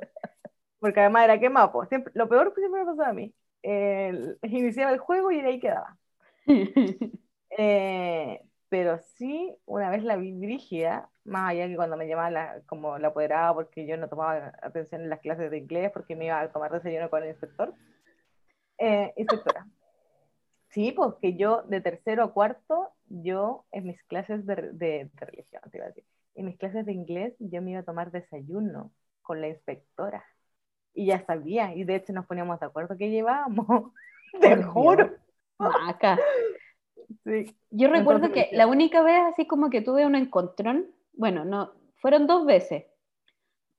[0.80, 1.86] Porque además era quemado, po.
[1.88, 3.34] Siempre, lo peor que siempre me pasaba a mí.
[4.44, 5.98] Iniciaba el juego y de ahí quedaba.
[7.50, 12.62] Eh, pero sí, una vez la vi brígida, más allá que cuando me llamaba la,
[12.66, 16.26] como la apoderaba porque yo no tomaba atención en las clases de inglés porque me
[16.26, 17.74] iba a tomar desayuno con el inspector.
[18.78, 19.68] Eh, inspectora.
[20.70, 25.62] Sí, pues que yo de tercero a cuarto, yo en mis clases de, de, religión,
[25.72, 26.06] te iba a decir,
[26.36, 28.92] en mis clases de inglés yo me iba a tomar desayuno
[29.22, 30.26] con la inspectora.
[30.94, 33.94] Y ya sabía, y de hecho nos poníamos de acuerdo que llevábamos.
[34.42, 35.12] Te juro.
[37.72, 42.28] Yo recuerdo que la única vez así como que tuve un encontrón, bueno, no, fueron
[42.28, 42.86] dos veces.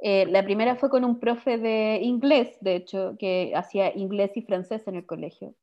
[0.01, 4.43] Eh, la primera fue con un profe de inglés, de hecho, que hacía inglés y
[4.43, 5.55] francés en el colegio.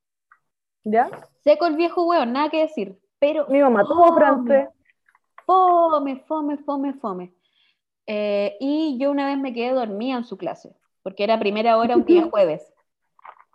[0.84, 1.09] ¿Ya?
[1.43, 2.99] Seco el viejo hueón, nada que decir.
[3.20, 3.47] Pero.
[3.47, 4.68] Mi mamá tuvo francés.
[5.45, 7.34] Fome, fome, fome, fome.
[8.07, 11.95] Eh, y yo una vez me quedé dormida en su clase, porque era primera hora
[11.95, 12.72] un día jueves.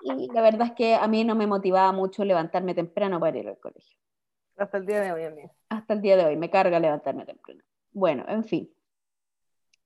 [0.02, 3.48] Y la verdad es que a mí no me motivaba mucho levantarme temprano para ir
[3.48, 3.98] al colegio.
[4.56, 5.42] Hasta el día de hoy, a mí.
[5.68, 7.62] Hasta el día de hoy, me carga levantarme temprano.
[7.92, 8.70] Bueno, en fin.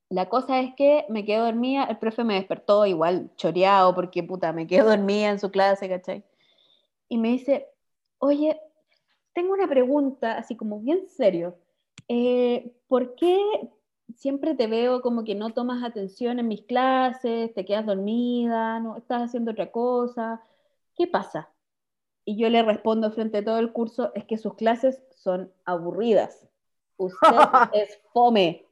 [0.08, 4.52] La cosa es que me quedo dormida, el profe me despertó igual choreado porque puta,
[4.52, 6.24] me quedo dormida en su clase, ¿cachai?
[7.08, 7.68] Y me dice,
[8.18, 8.60] oye,
[9.32, 11.56] tengo una pregunta, así como bien serio.
[12.08, 13.38] Eh, ¿Por qué
[14.16, 18.96] siempre te veo como que no tomas atención en mis clases, te quedas dormida, no
[18.96, 20.42] estás haciendo otra cosa?
[20.96, 21.50] ¿Qué pasa?
[22.24, 26.48] Y yo le respondo frente a todo el curso, es que sus clases son aburridas.
[26.96, 27.18] Usted
[27.74, 28.66] es fome.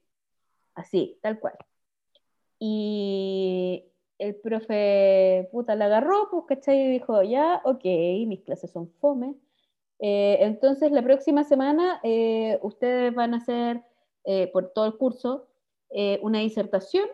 [0.74, 1.54] Así, tal cual.
[2.58, 3.84] Y
[4.18, 6.80] el profe, puta, la agarró, pues, ¿cachai?
[6.80, 7.84] Y dijo, ya, ok,
[8.26, 9.34] mis clases son fome.
[9.98, 13.82] Eh, entonces, la próxima semana eh, ustedes van a hacer,
[14.24, 15.48] eh, por todo el curso,
[16.22, 17.06] una disertación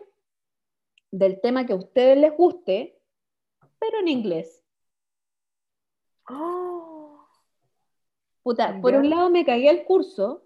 [1.11, 3.01] del tema que a ustedes les guste,
[3.77, 4.63] pero en inglés.
[6.29, 7.25] Oh.
[8.43, 10.43] Puta, por un lado me cagué el curso,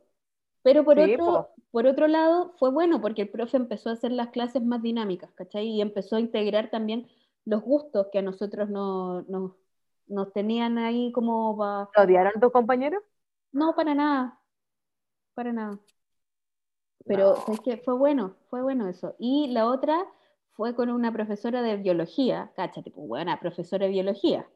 [0.61, 4.29] pero por, otro, por otro lado fue bueno porque el profe empezó a hacer las
[4.29, 5.67] clases más dinámicas, ¿cachai?
[5.67, 7.07] Y empezó a integrar también
[7.45, 9.25] los gustos que a nosotros no,
[10.07, 11.89] nos tenían ahí como para...
[11.97, 13.03] odiaron tus compañeros?
[13.51, 14.39] No, para nada,
[15.33, 15.79] para nada.
[17.05, 19.15] Pero es que fue bueno, fue bueno eso.
[19.19, 20.05] Y la otra
[20.53, 24.47] fue con una profesora de biología, cáchate, pues buena profesora de biología.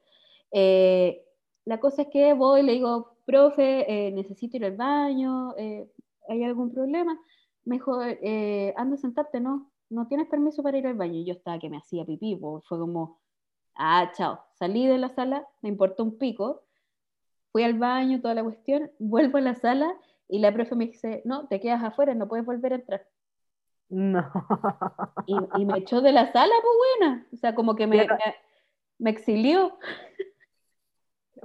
[0.52, 1.24] Eh,
[1.66, 5.92] la cosa es que voy y le digo, profe, eh, necesito ir al baño, eh,
[6.30, 7.20] ¿hay algún problema?
[7.66, 9.70] Mejor, eh, anda a sentarte, ¿no?
[9.90, 11.16] No tienes permiso para ir al baño.
[11.20, 13.20] Y yo estaba que me hacía pipí, fue como,
[13.76, 14.40] ah, chao.
[14.54, 16.64] Salí de la sala, me importó un pico,
[17.52, 19.94] fui al baño, toda la cuestión, vuelvo a la sala
[20.30, 23.08] y la profe me dice, no, te quedas afuera, no puedes volver a entrar.
[23.90, 24.30] No.
[25.26, 27.28] Y, me echó de la sala, pues buena.
[27.34, 28.36] O sea, como que me, me,
[28.98, 29.78] me exilió.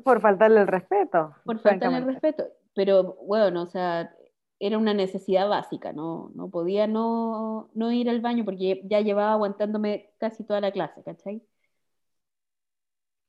[0.05, 1.35] Por faltarle el respeto.
[1.45, 2.45] Por faltarle el respeto.
[2.75, 4.13] Pero bueno, o sea,
[4.63, 9.33] era una necesidad básica, no, no podía no, no, ir al baño porque ya llevaba
[9.33, 11.43] aguantándome casi toda la clase, ¿cachai?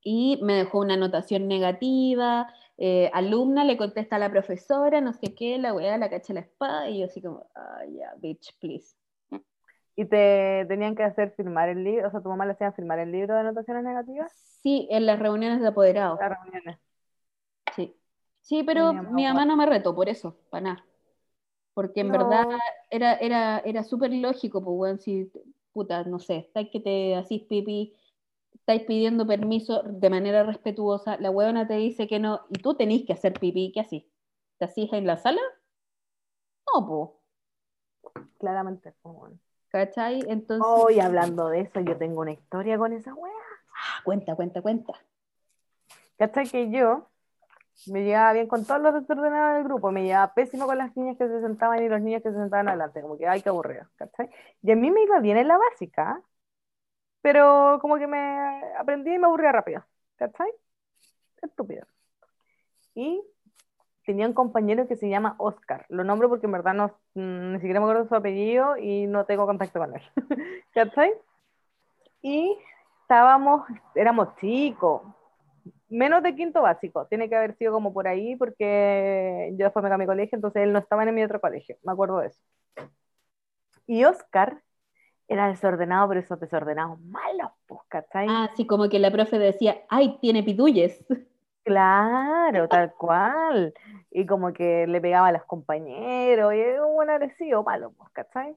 [0.03, 5.33] Y me dejó una anotación negativa, eh, alumna le contesta a la profesora, no sé
[5.35, 8.95] qué, la weá la cacha la espada, y yo así como, ah, ya, bitch, please.
[9.95, 12.07] ¿Y te tenían que hacer firmar el libro?
[12.07, 14.31] O sea, ¿tu mamá le hacía firmar el libro de anotaciones negativas?
[14.63, 16.19] Sí, en las reuniones de apoderados.
[16.19, 16.79] Las reuniones.
[17.75, 17.95] Sí.
[18.41, 20.85] Sí, pero mi mamá, no me retó por eso, para nada.
[21.73, 22.47] Porque en verdad
[22.89, 25.31] era, era, era súper lógico, pues, bueno, si,
[25.71, 27.95] puta, no sé, estáis que te hacís pipí,
[28.63, 33.03] estáis pidiendo permiso de manera respetuosa, la huevona te dice que no, y tú tenés
[33.05, 34.09] que hacer pipí, ¿qué así?
[34.57, 35.41] ¿Te hacís en la sala?
[36.73, 38.23] No, pues.
[38.39, 39.37] Claramente, bueno.
[39.67, 40.23] ¿Cachai?
[40.29, 40.65] Entonces.
[40.65, 43.33] Hoy hablando de eso, yo tengo una historia con esa wea.
[43.75, 44.93] Ah, cuenta, cuenta, cuenta.
[46.17, 46.47] ¿Cachai?
[46.47, 47.09] Que yo
[47.87, 51.17] me llevaba bien con todos los desordenados del grupo, me llevaba pésimo con las niñas
[51.17, 53.87] que se sentaban y los niños que se sentaban adelante, como que, ay, qué aburrido,
[53.97, 54.29] ¿cachai?
[54.61, 56.21] Y a mí me iba bien en la básica,
[57.23, 59.83] pero como que me aprendí y me aburría rápido,
[60.17, 60.51] ¿cachai?
[61.41, 61.87] Estúpido.
[62.93, 63.23] Y
[64.05, 65.85] tenía un compañero que se llama Oscar.
[65.87, 69.45] Lo nombro porque en verdad no, ni siquiera me acuerdo su apellido y no tengo
[69.45, 70.01] contacto con él.
[70.73, 71.13] ¿Cachai?
[72.21, 72.57] Y
[73.03, 75.03] estábamos, éramos chicos,
[75.87, 77.07] menos de quinto básico.
[77.07, 80.63] Tiene que haber sido como por ahí porque yo después me cambié de colegio, entonces
[80.63, 81.77] él no estaba en mi otro colegio.
[81.83, 82.41] Me acuerdo de eso.
[83.87, 84.61] Y Oscar
[85.27, 88.27] era desordenado, pero esos desordenados malos, pues, ¿cachai?
[88.29, 91.03] Ah, sí, como que la profe decía, ay, tiene pitulles.
[91.63, 93.73] Claro, tal cual.
[94.11, 98.55] Y como que le pegaba a los compañeros, y era un agresivo malo, pues, ¿cachai?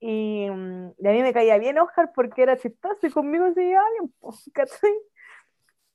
[0.00, 3.62] Y, mm, y, a mí me caía bien Oscar porque era chistoso y conmigo se
[3.62, 4.94] llevaba bien, pues, ¿cachai?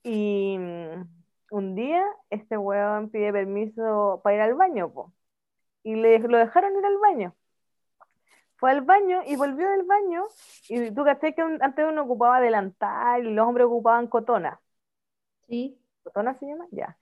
[0.04, 1.08] Y mm,
[1.52, 5.08] un día este weón pide permiso para ir al baño, pues,
[5.84, 7.36] y le, lo dejaron ir al baño.
[8.58, 10.26] Fue al baño y volvió del baño.
[10.70, 14.60] Y tú caché que un- antes uno ocupaba delantal y los hombres ocupaban cotona.
[15.47, 15.80] Sí.
[16.03, 16.66] ¿Cotona se llama?
[16.72, 16.97] Ya.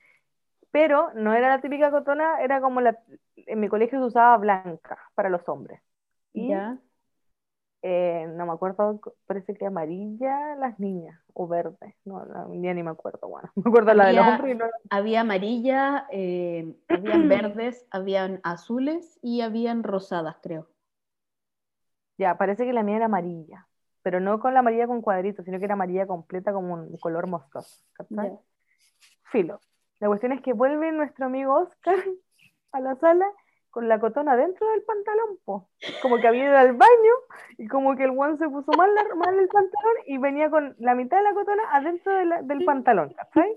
[0.71, 2.97] Pero no era la típica cotona, era como la.
[3.35, 5.81] En mi colegio se usaba blanca para los hombres.
[6.33, 6.77] Y Ya.
[7.83, 11.95] eh, no me acuerdo, parece que amarilla las niñas, o verde.
[12.05, 13.51] No, ya ni me acuerdo, bueno.
[13.55, 14.65] Me acuerdo la de los Había- hombres y no.
[14.89, 20.67] Había amarilla, eh, habían verdes, habían azules y habían rosadas, creo.
[22.17, 23.67] Ya, parece que la mía era amarilla.
[24.01, 27.27] Pero no con la amarilla con cuadritos, sino que era amarilla completa como un color
[27.27, 27.83] mostoso.
[28.25, 28.31] Ya.
[29.31, 29.59] Filo.
[29.99, 31.95] La cuestión es que vuelve nuestro amigo Oscar
[32.73, 33.25] a la sala
[33.69, 35.69] con la cotona dentro del pantalón, po.
[36.01, 37.13] Como que había ido al baño
[37.57, 40.75] y como que el guan se puso mal, la- mal el pantalón y venía con
[40.77, 43.55] la mitad de la cotona adentro de la- del pantalón, ¿cachai?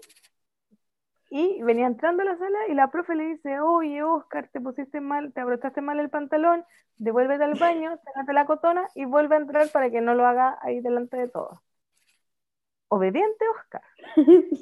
[1.28, 5.00] Y venía entrando a la sala y la profe le dice, oye Oscar, te pusiste
[5.00, 6.64] mal, te abrochaste mal el pantalón,
[6.98, 10.58] devuélvete al baño, sácate la cotona y vuelve a entrar para que no lo haga
[10.62, 11.58] ahí delante de todos.
[12.88, 13.82] Obediente Oscar.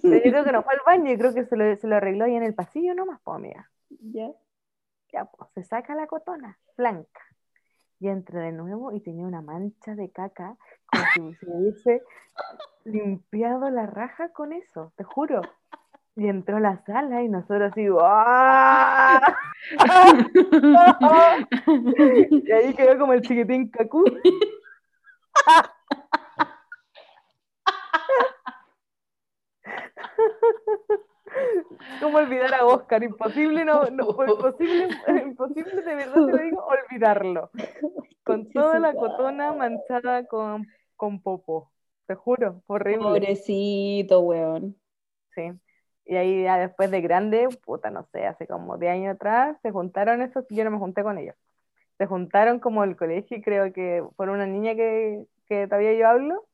[0.02, 1.96] Pero yo creo que no fue al baño, yo creo que se lo, se lo
[1.96, 3.70] arregló ahí en el pasillo nomás, pues amiga.
[3.90, 4.30] Ya.
[5.12, 7.20] Ya, pues, se saca la cotona blanca
[8.00, 10.56] y entra de nuevo y tenía una mancha de caca,
[10.86, 12.02] como si se hubiese
[12.84, 15.42] limpiado la raja con eso, te juro.
[16.16, 19.36] Y entró a la sala y nosotros así, ¡ah!
[22.30, 24.04] Y ahí quedó como el chiquitín cacú.
[32.00, 33.02] ¿Cómo olvidar a Oscar?
[33.02, 34.88] Imposible, no, no, imposible,
[35.24, 37.50] imposible de verdad te lo digo, olvidarlo.
[38.24, 41.72] Con toda la cotona manchada con, con popo.
[42.06, 43.04] Te juro, horrible.
[43.04, 44.76] Pobrecito, weón.
[45.34, 45.52] Sí.
[46.06, 49.70] Y ahí ya después de grande, puta, no sé, hace como 10 años atrás, se
[49.70, 51.34] juntaron esos, yo no me junté con ellos.
[51.98, 56.08] Se juntaron como el colegio y creo que por una niña que, que todavía yo
[56.08, 56.44] hablo,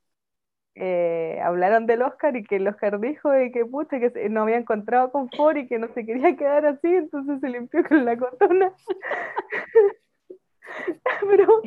[0.77, 4.57] eh, hablaron del Oscar y que el Oscar dijo de que puta, que no había
[4.57, 8.73] encontrado confort y que no se quería quedar así, entonces se limpió con la cotona.
[11.29, 11.63] Pero,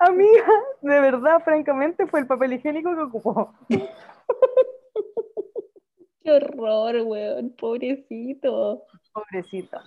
[0.00, 0.46] amiga,
[0.82, 3.54] de verdad, francamente, fue el papel higiénico que ocupó.
[6.22, 7.50] Qué horror, weón.
[7.58, 8.82] Pobrecito.
[9.12, 9.78] Pobrecito.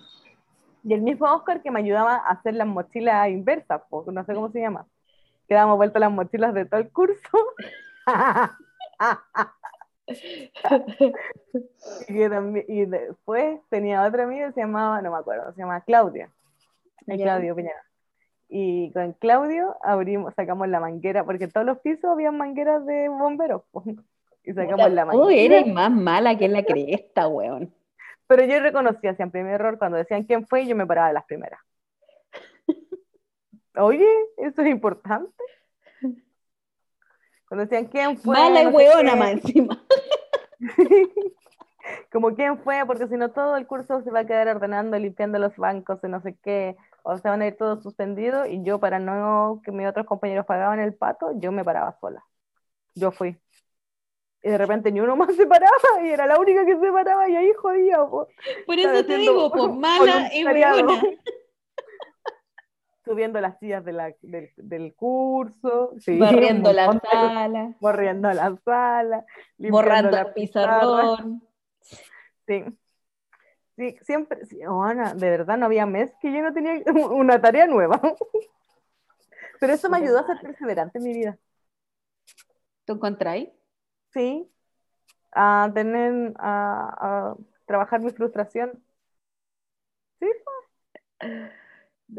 [0.83, 4.33] Y el mismo Oscar que me ayudaba a hacer las mochilas inversas, po, no sé
[4.33, 4.85] cómo se llama.
[5.47, 7.37] Que damos vuelta las mochilas de todo el curso.
[10.07, 10.51] y,
[12.13, 15.81] que también- y después tenía otra amiga que se llamaba, no me acuerdo, se llamaba
[15.81, 16.29] Claudia.
[17.07, 17.21] El.
[17.21, 17.81] Claudio Piñera.
[18.49, 23.09] Y con Claudio abrimos, sacamos la manguera, porque en todos los pisos había mangueras de
[23.09, 23.63] bomberos.
[24.43, 25.57] Y sacamos la manguera.
[25.57, 27.73] eres más mala que la cresta, weón.
[28.27, 31.13] Pero yo reconocía siempre mi error cuando decían quién fue y yo me paraba de
[31.13, 31.59] las primeras.
[33.75, 35.43] Oye, eso es importante.
[37.47, 38.35] Cuando decían quién fue.
[38.35, 39.83] Mala y no sé weona más encima.
[42.11, 45.39] Como quién fue, porque si no todo el curso se va a quedar ordenando, limpiando
[45.39, 48.79] los bancos y no sé qué, o se van a ir todos suspendidos y yo
[48.79, 52.23] para no que mis otros compañeros pagaban el pato, yo me paraba sola.
[52.95, 53.37] Yo fui.
[54.43, 55.71] Y de repente ni uno más se paraba
[56.03, 57.97] y era la única que se paraba y ahí jodía.
[57.99, 58.27] po.
[58.65, 61.01] Por Estaba eso te digo, pues mala y weona.
[63.05, 68.55] Subiendo las sillas de la- del, del curso, sí, Barriendo la montón sala, barriendo la
[68.63, 69.25] sala,
[69.57, 71.43] borrando la el pizarrón.
[72.47, 72.63] Sí.
[73.75, 76.81] Sí, siempre, sí, oh, Ana, de verdad no había mes que yo no tenía
[77.11, 77.99] una tarea nueva.
[79.59, 81.37] Pero eso me ayudó a ser perseverante en mi vida.
[82.85, 83.49] ¿Tú encontráis?
[84.13, 84.49] Sí.
[85.33, 87.35] A tener, a, a
[87.65, 88.83] trabajar mi frustración.
[90.19, 90.27] Sí,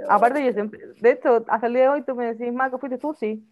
[0.08, 2.98] aparte yo siempre, de hecho, hasta el día de hoy tú me decís, Maca, fuiste
[2.98, 3.46] tú, sí.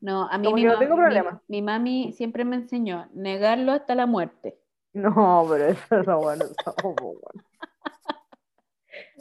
[0.00, 1.42] No, a mí Como mi, no tengo problema.
[1.48, 4.58] mi mami siempre me enseñó negarlo hasta la muerte.
[4.94, 7.20] No, pero eso no bueno, eso no bueno.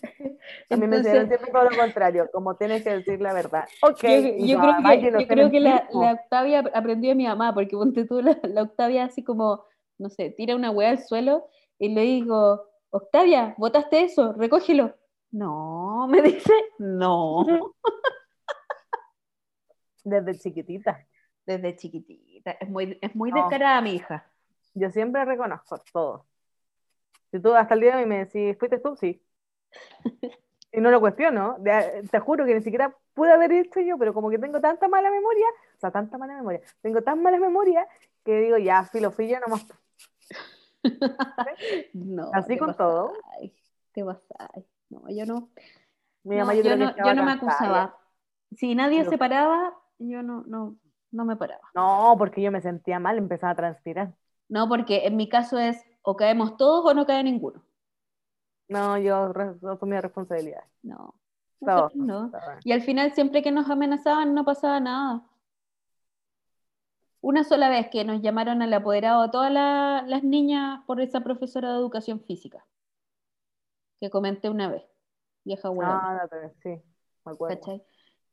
[0.70, 3.66] A mí me enseñaron siempre todo lo contrario, como tienes que decir la verdad.
[3.84, 4.04] Ok,
[4.39, 7.28] Yo, creo que, no yo sé creo que la, la Octavia ap- aprendió de mi
[7.28, 9.64] mamá, porque ponte tú, la, la Octavia así como,
[9.97, 11.47] no sé, tira una hueá al suelo
[11.78, 14.95] y le digo, Octavia, botaste eso, recógelo.
[15.32, 17.45] No, me dice, no.
[20.04, 21.06] Desde chiquitita.
[21.45, 23.38] Desde chiquitita, es muy, es muy No.
[23.38, 24.26] descarada mi hija.
[24.74, 26.26] Yo siempre reconozco todo.
[27.32, 28.95] Si tú hasta el día de hoy me decís, ¿fuiste tú?
[28.95, 29.22] Sí.
[30.74, 31.57] Y no lo cuestiono.
[31.59, 34.88] de- te juro que ni siquiera pude haber hecho yo, pero como que tengo tanta
[34.88, 35.45] mala memoria,
[35.76, 37.88] o sea, tanta mala memoria, tengo tan mala memoria
[38.24, 39.65] que digo, ya, filo, fui yo nomás.
[41.93, 43.13] No, Así con todo.
[43.13, 43.53] pasáis,
[43.93, 44.65] Te pasáis.
[44.89, 45.49] No, yo no.
[46.24, 47.97] Mi no, mamá yo no, yo no me acusaba.
[48.51, 50.76] si nadie se paraba, yo no, no,
[51.11, 51.61] no me paraba.
[51.74, 54.13] No, porque yo me sentía mal, empezaba a transpirar.
[54.49, 57.63] No, porque en mi caso es o caemos todos o no cae ninguno.
[58.72, 59.32] No, yo
[59.69, 60.63] asumí la responsabilidad.
[60.84, 61.13] No.
[61.59, 62.32] No.
[62.63, 65.24] Y al final, siempre que nos amenazaban, no pasaba nada.
[67.19, 71.22] Una sola vez que nos llamaron al apoderado a todas la- las niñas por esa
[71.22, 72.65] profesora de educación física,
[73.99, 74.84] que comenté una vez,
[75.43, 75.99] vieja hueá.
[76.01, 76.82] Ah, date, sí,
[77.26, 77.59] me acuerdo.
[77.59, 77.84] ¿cachai?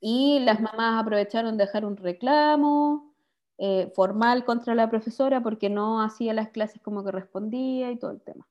[0.01, 3.13] Y las mamás aprovecharon de dejar un reclamo
[3.59, 8.23] eh, formal contra la profesora porque no hacía las clases como correspondía y todo el
[8.23, 8.47] tema.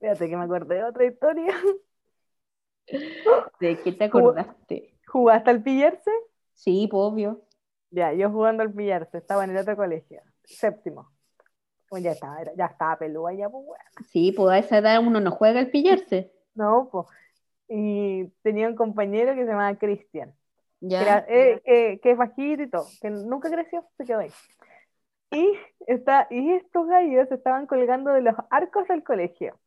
[0.00, 1.54] Fíjate que me acordé de otra historia.
[3.60, 4.94] ¿De qué te acordaste?
[5.06, 6.10] ¿Jugaste al pillarse?
[6.54, 7.42] Sí, pues, obvio.
[7.90, 11.10] Ya, yo jugando al pillarse, estaba en el otro colegio, séptimo.
[11.88, 13.84] Pues ya estaba, ya estaba pelúa ya, pues bueno.
[14.10, 16.32] Sí, pues a esa edad uno no juega al pillarse.
[16.56, 17.06] No, pues.
[17.68, 20.30] Y tenía un compañero que se llamaba Cristian,
[20.80, 21.02] que, Ya.
[21.02, 24.30] era- eh, que- que es bajito y todo, que nunca creció, se quedó ahí.
[25.32, 25.52] Y,
[25.86, 29.58] está, y estos gallos se estaban colgando de los arcos del colegio.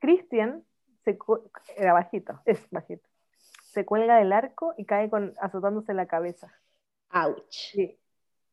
[0.00, 0.64] Cristian
[1.04, 1.18] se
[1.76, 3.08] era bajito, es bajito.
[3.64, 6.52] Se cuelga del arco y cae con, azotándose la cabeza.
[7.12, 7.74] Ouch.
[7.74, 7.98] Y,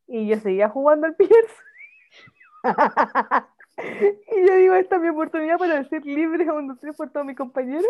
[0.07, 1.55] y yo seguía jugando al Pierce.
[3.77, 7.25] y yo digo, esta es mi oportunidad para decir libre a un tres por todos
[7.25, 7.85] mis compañeros.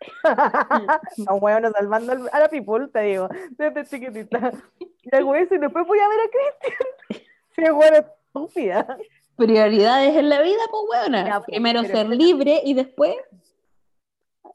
[1.26, 4.52] no, bueno, salvando al- a la people, te digo, desde chiquitita.
[4.78, 6.88] Y hago eso y después voy a ver a Cristian.
[7.56, 8.98] Sí, bueno, estúpida.
[9.36, 11.26] Prioridades en la vida, pues buena.
[11.26, 13.14] Ya, pues, Primero ser libre y después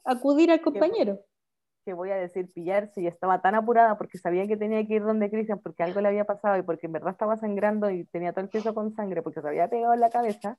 [0.04, 1.20] acudir al compañero.
[1.84, 5.02] Que voy a decir pillarse y estaba tan apurada porque sabía que tenía que ir
[5.02, 8.32] donde Cristian porque algo le había pasado y porque en verdad estaba sangrando y tenía
[8.32, 10.58] todo el piso con sangre porque se había pegado en la cabeza.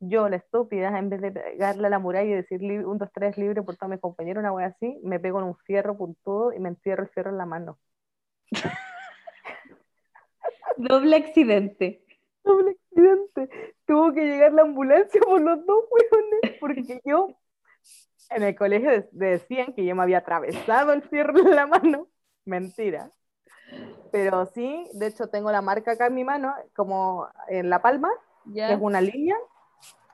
[0.00, 3.36] Yo, la estúpida, en vez de pegarle a la muralla y decir un, dos, tres
[3.36, 6.60] libre por todos mis compañeros, una wea así, me pego en un fierro puntudo y
[6.60, 7.78] me encierro el fierro en la mano.
[10.76, 12.04] Doble accidente.
[12.44, 12.87] Doble accidente.
[13.86, 17.28] Tuvo que llegar la ambulancia por los dos hueones, porque yo
[18.30, 22.08] en el colegio de- decían que yo me había atravesado el fierro en la mano.
[22.44, 23.10] Mentira.
[24.10, 28.10] Pero sí, de hecho tengo la marca acá en mi mano, como en la palma,
[28.68, 29.36] que es una línea.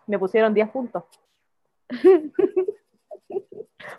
[0.06, 1.04] Me pusieron 10 puntos.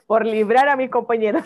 [0.07, 1.43] por librar a mis compañeros.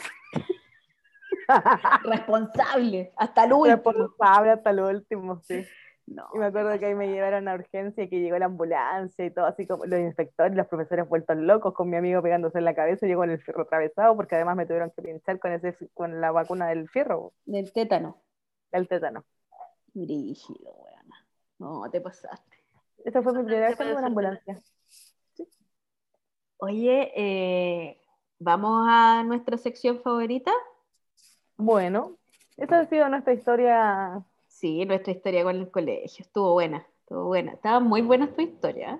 [2.03, 3.11] Responsable.
[3.17, 3.91] Hasta el último.
[3.91, 5.65] Responsable hasta lo último, sí.
[6.09, 6.27] No.
[6.33, 9.29] Y me acuerdo que ahí me llevaron a urgencia y que llegó la ambulancia y
[9.31, 12.73] todo, así como los inspectores, los profesores vueltos locos, con mi amigo pegándose en la
[12.73, 16.19] cabeza, llegó con el fierro atravesado, porque además me tuvieron que pinchar con, ese, con
[16.19, 18.17] la vacuna del fierro, Del tétano.
[18.71, 19.23] del tétano.
[19.93, 21.27] Brígido, weona.
[21.59, 22.57] No, te pasaste.
[23.05, 24.59] Esa fue mi primera vez en una ambulancia.
[26.57, 28.01] Oye, eh,
[28.39, 30.51] vamos a nuestra sección favorita.
[31.55, 32.17] Bueno,
[32.57, 34.23] esa ha sido nuestra historia.
[34.59, 36.25] Sí, nuestra historia con el colegio.
[36.25, 37.53] Estuvo buena, estuvo buena.
[37.53, 38.95] Estaba muy buena tu historia.
[38.95, 38.99] ¿eh?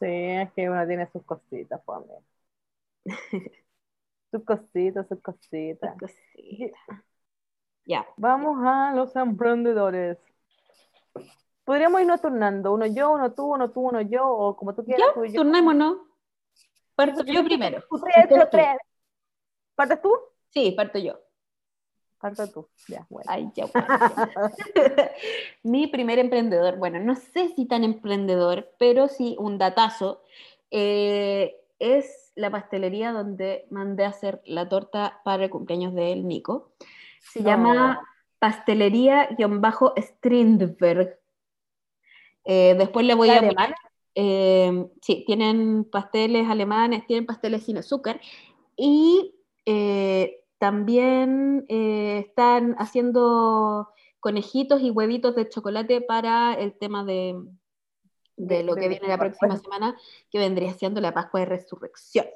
[0.00, 2.00] Sí, es que uno tiene sus cositas, pues,
[4.32, 5.96] sus cositas, sus cositas.
[5.96, 7.04] Cosita.
[7.84, 8.04] Ya.
[8.16, 10.18] Vamos a los emprendedores.
[11.62, 15.06] Podríamos irnos turnando, uno yo, uno tú, uno tú, uno yo, o como tú quieras.
[15.06, 15.42] Ya, tú y yo.
[15.42, 15.98] turnémonos.
[16.96, 17.84] Parto yo primero.
[17.88, 18.34] Tú tres, tú.
[18.50, 18.76] tres.
[19.76, 20.12] ¿Partes tú?
[20.50, 21.27] Sí, parto yo.
[22.20, 22.68] Parto tú.
[22.88, 23.30] Ya, bueno.
[23.30, 24.30] Ay, ya, bueno, ya.
[25.62, 30.22] Mi primer emprendedor, bueno, no sé si tan emprendedor, pero sí un datazo,
[30.70, 36.26] eh, es la pastelería donde mandé a hacer la torta para el cumpleaños de él,
[36.26, 36.72] Nico.
[37.20, 37.46] Se No.
[37.50, 38.00] llama
[38.40, 41.18] Pastelería-Strindberg.
[42.44, 43.38] Eh, después le voy a...
[43.38, 43.74] alemana?
[44.14, 48.20] Eh, sí, tienen pasteles alemanes, tienen pasteles sin azúcar
[48.76, 53.88] y eh, también eh, están haciendo
[54.20, 57.32] conejitos y huevitos de chocolate para el tema de,
[58.36, 59.96] lo de- que viene la próxima semana,
[60.30, 62.26] que vendría siendo la Pascua de Resurrección.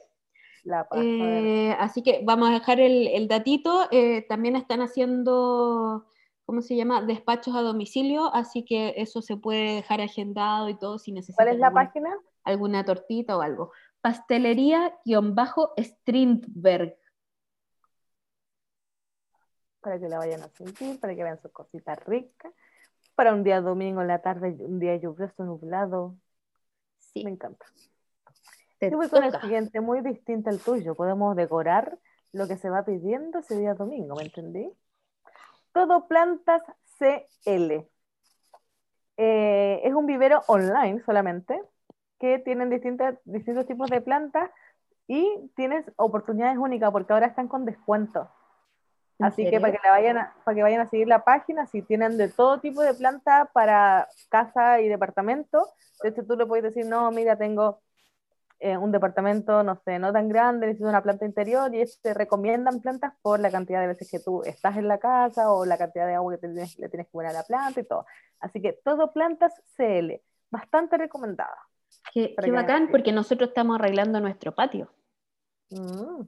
[0.64, 3.88] La Eh, así que vamos a dejar el, el datito.
[3.90, 6.06] eh, también están haciendo,
[6.46, 7.02] ¿cómo se llama?
[7.02, 11.54] Despachos a domicilio, así que eso se puede dejar agendado y todo si necesitan ¿Cuál
[11.54, 12.10] es la alguna, página?
[12.44, 13.72] alguna tortita o algo.
[14.02, 16.96] Pastelería-Strindberg.
[19.82, 22.52] Para que la vayan a sentir, para que vean sus cositas ricas.
[23.14, 26.16] Para un día domingo en la tarde, un día lluvioso, nublado.
[26.98, 27.66] Sí, Me encanta.
[28.78, 30.94] te Yo voy con el siguiente, muy distinto al tuyo.
[30.94, 31.98] Podemos decorar
[32.32, 34.72] lo que se va pidiendo ese día domingo, ¿me entendí?
[35.72, 36.62] Todo Plantas
[36.98, 37.86] CL.
[39.18, 41.60] Eh, es un vivero online solamente,
[42.18, 44.50] que tienen distintas, distintos tipos de plantas
[45.06, 48.30] y tienes oportunidades únicas porque ahora están con descuento.
[49.22, 52.16] Así que para que, vayan a, para que vayan a seguir la página, si tienen
[52.16, 55.68] de todo tipo de planta para casa y departamento,
[56.02, 57.80] de hecho tú le puedes decir, no, mira, tengo
[58.64, 62.80] eh, un departamento, no sé, no tan grande, necesito una planta interior y te recomiendan
[62.80, 66.06] plantas por la cantidad de veces que tú estás en la casa o la cantidad
[66.06, 68.06] de agua que tienes, le tienes que poner a la planta y todo.
[68.38, 71.56] Así que todo plantas CL, bastante recomendada.
[72.14, 74.92] Qué, qué bacán, porque nosotros estamos arreglando nuestro patio.
[75.70, 76.22] Mm.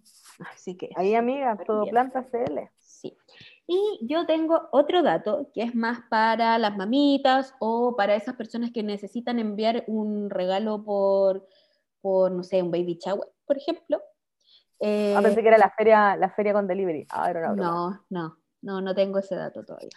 [0.53, 0.91] Así que.
[0.97, 2.71] Ahí, amiga, todo plantas CL.
[3.05, 3.19] Sí.
[3.67, 8.71] Y yo tengo otro dato que es más para las mamitas o para esas personas
[8.73, 11.47] que necesitan enviar un regalo por,
[12.01, 14.03] por no sé, un baby shower, por ejemplo.
[14.81, 17.07] Eh, ah, pensé que era la feria, la feria con delivery.
[17.11, 19.97] Ah, no, no, no, no tengo ese dato todavía.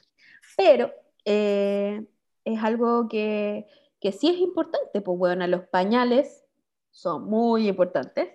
[0.55, 0.91] Pero
[1.25, 2.05] eh,
[2.45, 3.67] es algo que,
[3.99, 6.45] que, sí es importante, pues bueno, los pañales
[6.91, 8.29] son muy importantes.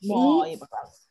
[0.00, 1.07] Muy importantes.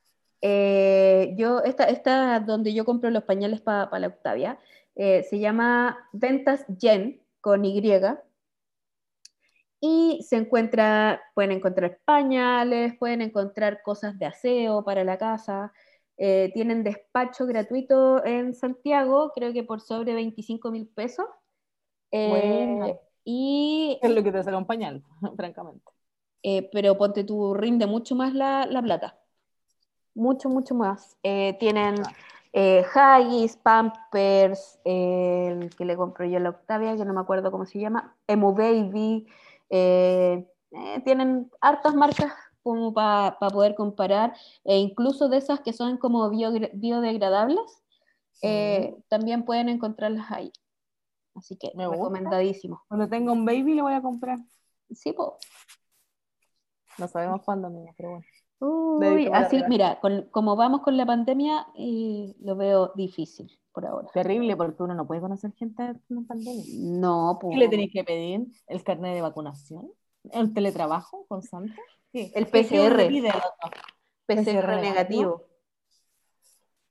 [0.50, 4.58] Eh, yo, esta, esta donde yo compro los pañales para la Octavia,
[4.96, 7.82] eh, se llama Ventas Gen con Y.
[9.82, 15.74] Y se encuentra, pueden encontrar pañales, pueden encontrar cosas de aseo para la casa.
[16.16, 21.26] Eh, tienen despacho gratuito en Santiago, creo que por sobre 25 mil pesos.
[23.26, 25.04] Y, es lo que te sale un pañal,
[25.36, 25.92] francamente.
[26.72, 29.20] pero ponte tu rinde mucho más la, la plata
[30.18, 31.16] mucho, mucho más.
[31.24, 31.96] Eh, tienen
[32.52, 37.52] eh, Haggis, Pampers, el que le compró yo a la Octavia, que no me acuerdo
[37.52, 39.28] cómo se llama, Emu Baby,
[39.70, 44.34] eh, eh, tienen hartas marcas como para poder comparar,
[44.66, 47.84] e incluso de esas que son como biodegradables,
[49.08, 50.52] también pueden encontrarlas ahí.
[51.36, 52.82] Así que me recomendadísimo.
[52.88, 54.40] Cuando tenga un baby le voy a comprar.
[54.92, 55.30] Sí, pues.
[56.98, 58.26] No sabemos cuándo, niña, pero bueno.
[58.60, 60.00] Uy, así, mira,
[60.32, 64.08] como vamos con la pandemia, eh, lo veo difícil por ahora.
[64.12, 66.64] Terrible, porque uno no puede conocer gente en pandemia.
[66.80, 67.54] No, pues.
[67.54, 68.48] ¿Qué le tenéis que pedir?
[68.66, 69.92] ¿El carnet de vacunación?
[70.32, 71.76] ¿El teletrabajo constante?
[72.12, 72.32] Sí.
[72.34, 73.12] El PCR.
[74.26, 75.44] PCR, negativo.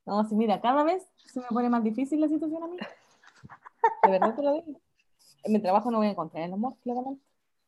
[0.06, 2.76] No, sí, mira, cada vez se me pone más difícil la situación a mí.
[4.04, 4.80] De verdad te lo digo.
[5.42, 7.22] En mi trabajo no voy a encontrar el amor, claramente.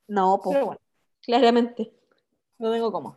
[0.07, 0.65] No, pues.
[0.65, 0.81] bueno.
[1.23, 1.93] Claramente.
[2.59, 3.17] No tengo cómo.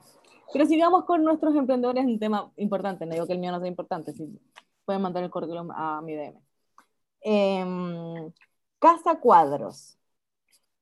[0.52, 3.68] Pero sigamos con nuestros emprendedores, un tema importante, no digo que el mío no sea
[3.70, 4.28] importante, si
[4.86, 6.40] pueden mandar el currículum a mi DM.
[7.22, 8.32] Em,
[8.80, 9.98] Casa Cuadros.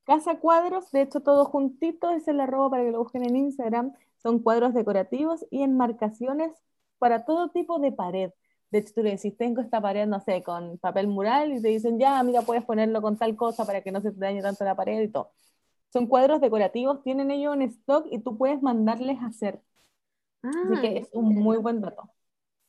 [0.06, 3.94] Casa Cuadros, de hecho todo juntito, es el arroba para que lo busquen en Instagram,
[4.18, 6.52] son cuadros decorativos y enmarcaciones
[6.98, 8.32] para todo tipo de pared.
[8.72, 11.70] De hecho, tú le decís, tengo esta pared, no sé, con papel mural, y te
[11.70, 14.64] dicen, ya, mira, puedes ponerlo con tal cosa para que no se te dañe tanto
[14.64, 15.32] la pared y todo.
[15.92, 19.62] Son cuadros decorativos, tienen ellos en stock y tú puedes mandarles a hacer.
[20.42, 22.10] Así que ah, es un muy buen dato.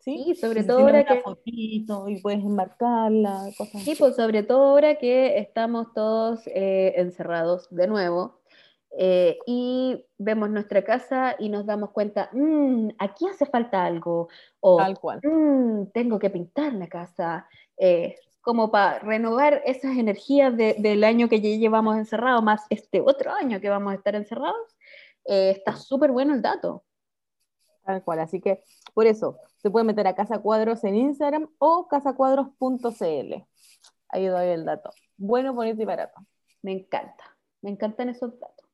[0.00, 1.20] Sí, sobre todo ahora que...
[1.20, 7.68] Fotito y puedes enmarcarla, cosas Sí, pues sobre todo ahora que estamos todos eh, encerrados
[7.70, 8.40] de nuevo
[8.98, 14.28] eh, y vemos nuestra casa y nos damos cuenta, mmm, aquí hace falta algo,
[14.60, 15.20] o Tal cual.
[15.22, 17.46] Mmm, tengo que pintar la casa,
[17.76, 23.32] eh, como para renovar esas energías del año que ya llevamos encerrado, más este otro
[23.32, 24.76] año que vamos a estar encerrados,
[25.26, 26.84] eh, está súper bueno el dato.
[27.84, 28.62] Tal cual, así que
[28.94, 33.34] por eso se puede meter a Casa Cuadros en Instagram o casacuadros.cl.
[34.08, 34.90] Ahí doy el dato.
[35.16, 36.20] Bueno, bonito y barato.
[36.62, 38.66] Me encanta, me encantan esos datos.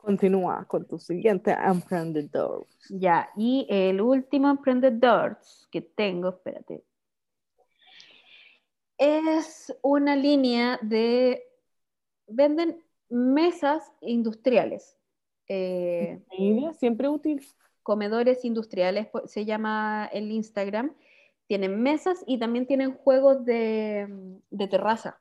[0.00, 2.66] Continúa con tu siguiente emprendedor.
[2.88, 5.38] Ya, y el último emprendedor
[5.70, 6.84] que tengo, espérate,
[8.98, 11.44] es una línea de,
[12.26, 14.96] venden mesas industriales.
[15.48, 16.20] Eh,
[16.78, 17.46] siempre útil.
[17.82, 20.94] Comedores industriales, se llama el Instagram.
[21.46, 24.06] Tienen mesas y también tienen juegos de,
[24.70, 25.18] terraza.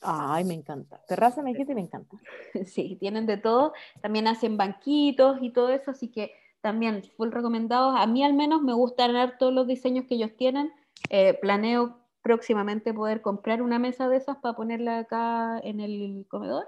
[0.00, 1.02] Ay, me encanta.
[1.06, 2.16] Terraza me dijiste me encanta.
[2.64, 3.74] Sí, tienen de todo.
[4.00, 7.94] También hacen banquitos y todo eso, así que también full recomendados.
[7.98, 10.72] A mí al menos me gustan todos los diseños que ellos tienen.
[11.10, 16.66] Eh, planeo próximamente poder comprar una mesa de esas para ponerla acá en el comedor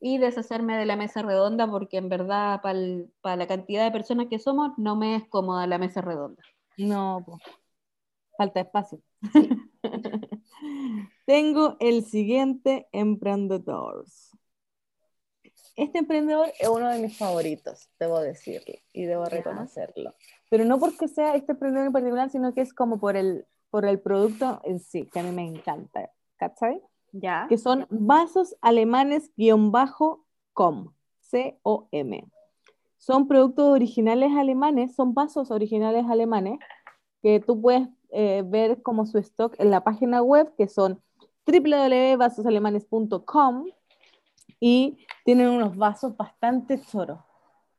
[0.00, 4.38] y deshacerme de la mesa redonda porque en verdad para la cantidad de personas que
[4.38, 6.42] somos no me es cómoda la mesa redonda.
[6.76, 7.24] No,
[8.36, 9.00] falta espacio.
[11.26, 14.04] Tengo el siguiente emprendedor.
[15.74, 20.14] Este emprendedor es uno de mis favoritos, debo decirlo, y debo reconocerlo.
[20.48, 23.86] Pero no porque sea este emprendedor en particular, sino que es como por el, por
[23.86, 26.10] el producto en sí, que a mí me encanta.
[26.36, 26.82] ¿Cachai?
[27.12, 27.46] Ya.
[27.48, 32.28] Que son vasos alemanes-com, C-O-M.
[32.98, 36.58] son productos originales alemanes, son vasos originales alemanes,
[37.22, 41.02] que tú puedes eh, ver como su stock en la página web, que son
[41.46, 43.64] www.vasosalemanes.com
[44.60, 47.18] y tienen unos vasos bastante choros,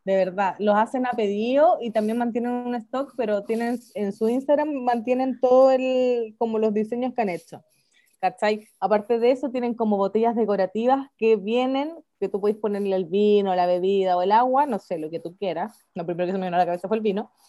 [0.08, 0.56] de verdad.
[0.58, 5.38] Los hacen a pedido y también mantienen un stock, pero tienen en su Instagram mantienen
[5.42, 7.62] todo el como los diseños que han hecho.
[8.22, 8.70] ¿Cachai?
[8.80, 13.54] Aparte de eso, tienen como botellas decorativas que vienen, que tú puedes ponerle el vino,
[13.54, 15.86] la bebida o el agua, no sé, lo que tú quieras.
[15.94, 17.30] Lo primero que se me vino a la cabeza fue el vino.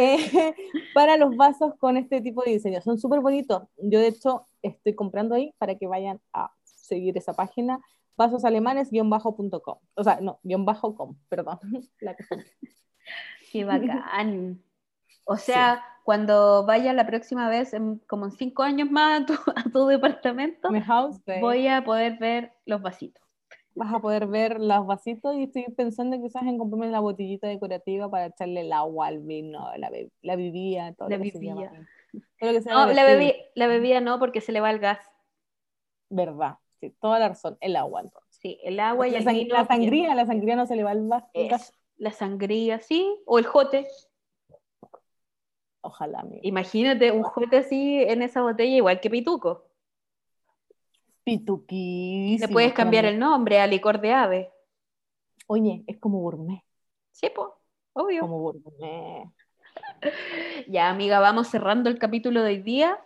[0.00, 0.54] Eh,
[0.94, 2.80] para los vasos con este tipo de diseño.
[2.82, 3.64] Son súper bonitos.
[3.78, 7.80] Yo, de hecho, estoy comprando ahí para que vayan a seguir esa página,
[8.18, 9.78] vasosalemanes-com.
[9.94, 11.58] O sea, no, guion bajo com, perdón.
[12.00, 12.14] La
[13.50, 14.62] Qué bacán.
[15.24, 17.74] O sea, cuando vaya la próxima vez,
[18.06, 19.22] como en cinco años más,
[19.56, 20.68] a tu, departamento,
[21.40, 23.22] voy a poder ver los vasitos.
[23.74, 28.10] Vas a poder ver los vasitos y estoy pensando quizás en comprarme la botellita decorativa
[28.10, 29.90] para echarle el agua, al vino, la,
[30.22, 31.54] la bebida, todo la bebida.
[31.54, 34.98] no, la, bebida, la bebida no, porque se le va el gas.
[36.10, 38.38] Verdad, sí, toda la razón, el agua entonces.
[38.40, 39.54] Sí, el agua y la el vino.
[39.54, 41.74] La sangría, la sangría no se le va el gas.
[41.96, 43.88] La sangría, sí, o el jote.
[45.80, 46.24] Ojalá.
[46.42, 49.64] Imagínate un jote así en esa botella, igual que pituco.
[51.24, 52.46] Pituquísimo.
[52.46, 54.52] Le puedes cambiar el nombre a licor de ave.
[55.46, 56.62] Oye, es como gourmet.
[57.10, 57.48] Sí, pues,
[57.94, 58.20] obvio.
[58.20, 59.28] Como gourmet.
[60.68, 62.98] ya, amiga, vamos cerrando el capítulo de hoy día.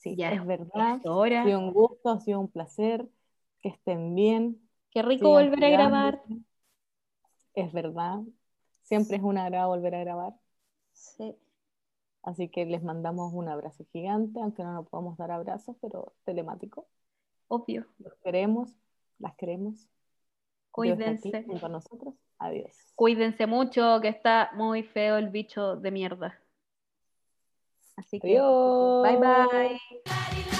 [0.00, 0.98] Sí, ya es verdad.
[1.04, 3.06] Ha sido un gusto, ha sido un placer.
[3.60, 4.58] Que estén bien.
[4.90, 6.22] Qué rico volver a grabar.
[7.54, 8.20] Es verdad.
[8.82, 10.32] Siempre es un agrado volver a grabar.
[10.92, 11.36] Sí.
[12.22, 16.86] Así que les mandamos un abrazo gigante, aunque no nos podamos dar abrazos, pero telemático.
[17.48, 17.86] Obvio.
[17.98, 18.74] Los queremos,
[19.18, 19.86] las queremos.
[20.70, 21.44] Cuídense.
[21.44, 22.14] Junto a nosotros.
[22.38, 22.74] Adiós.
[22.94, 26.40] Cuídense mucho, que está muy feo el bicho de mierda.
[28.00, 29.02] Así que, Adiós.
[29.02, 30.59] bye bye.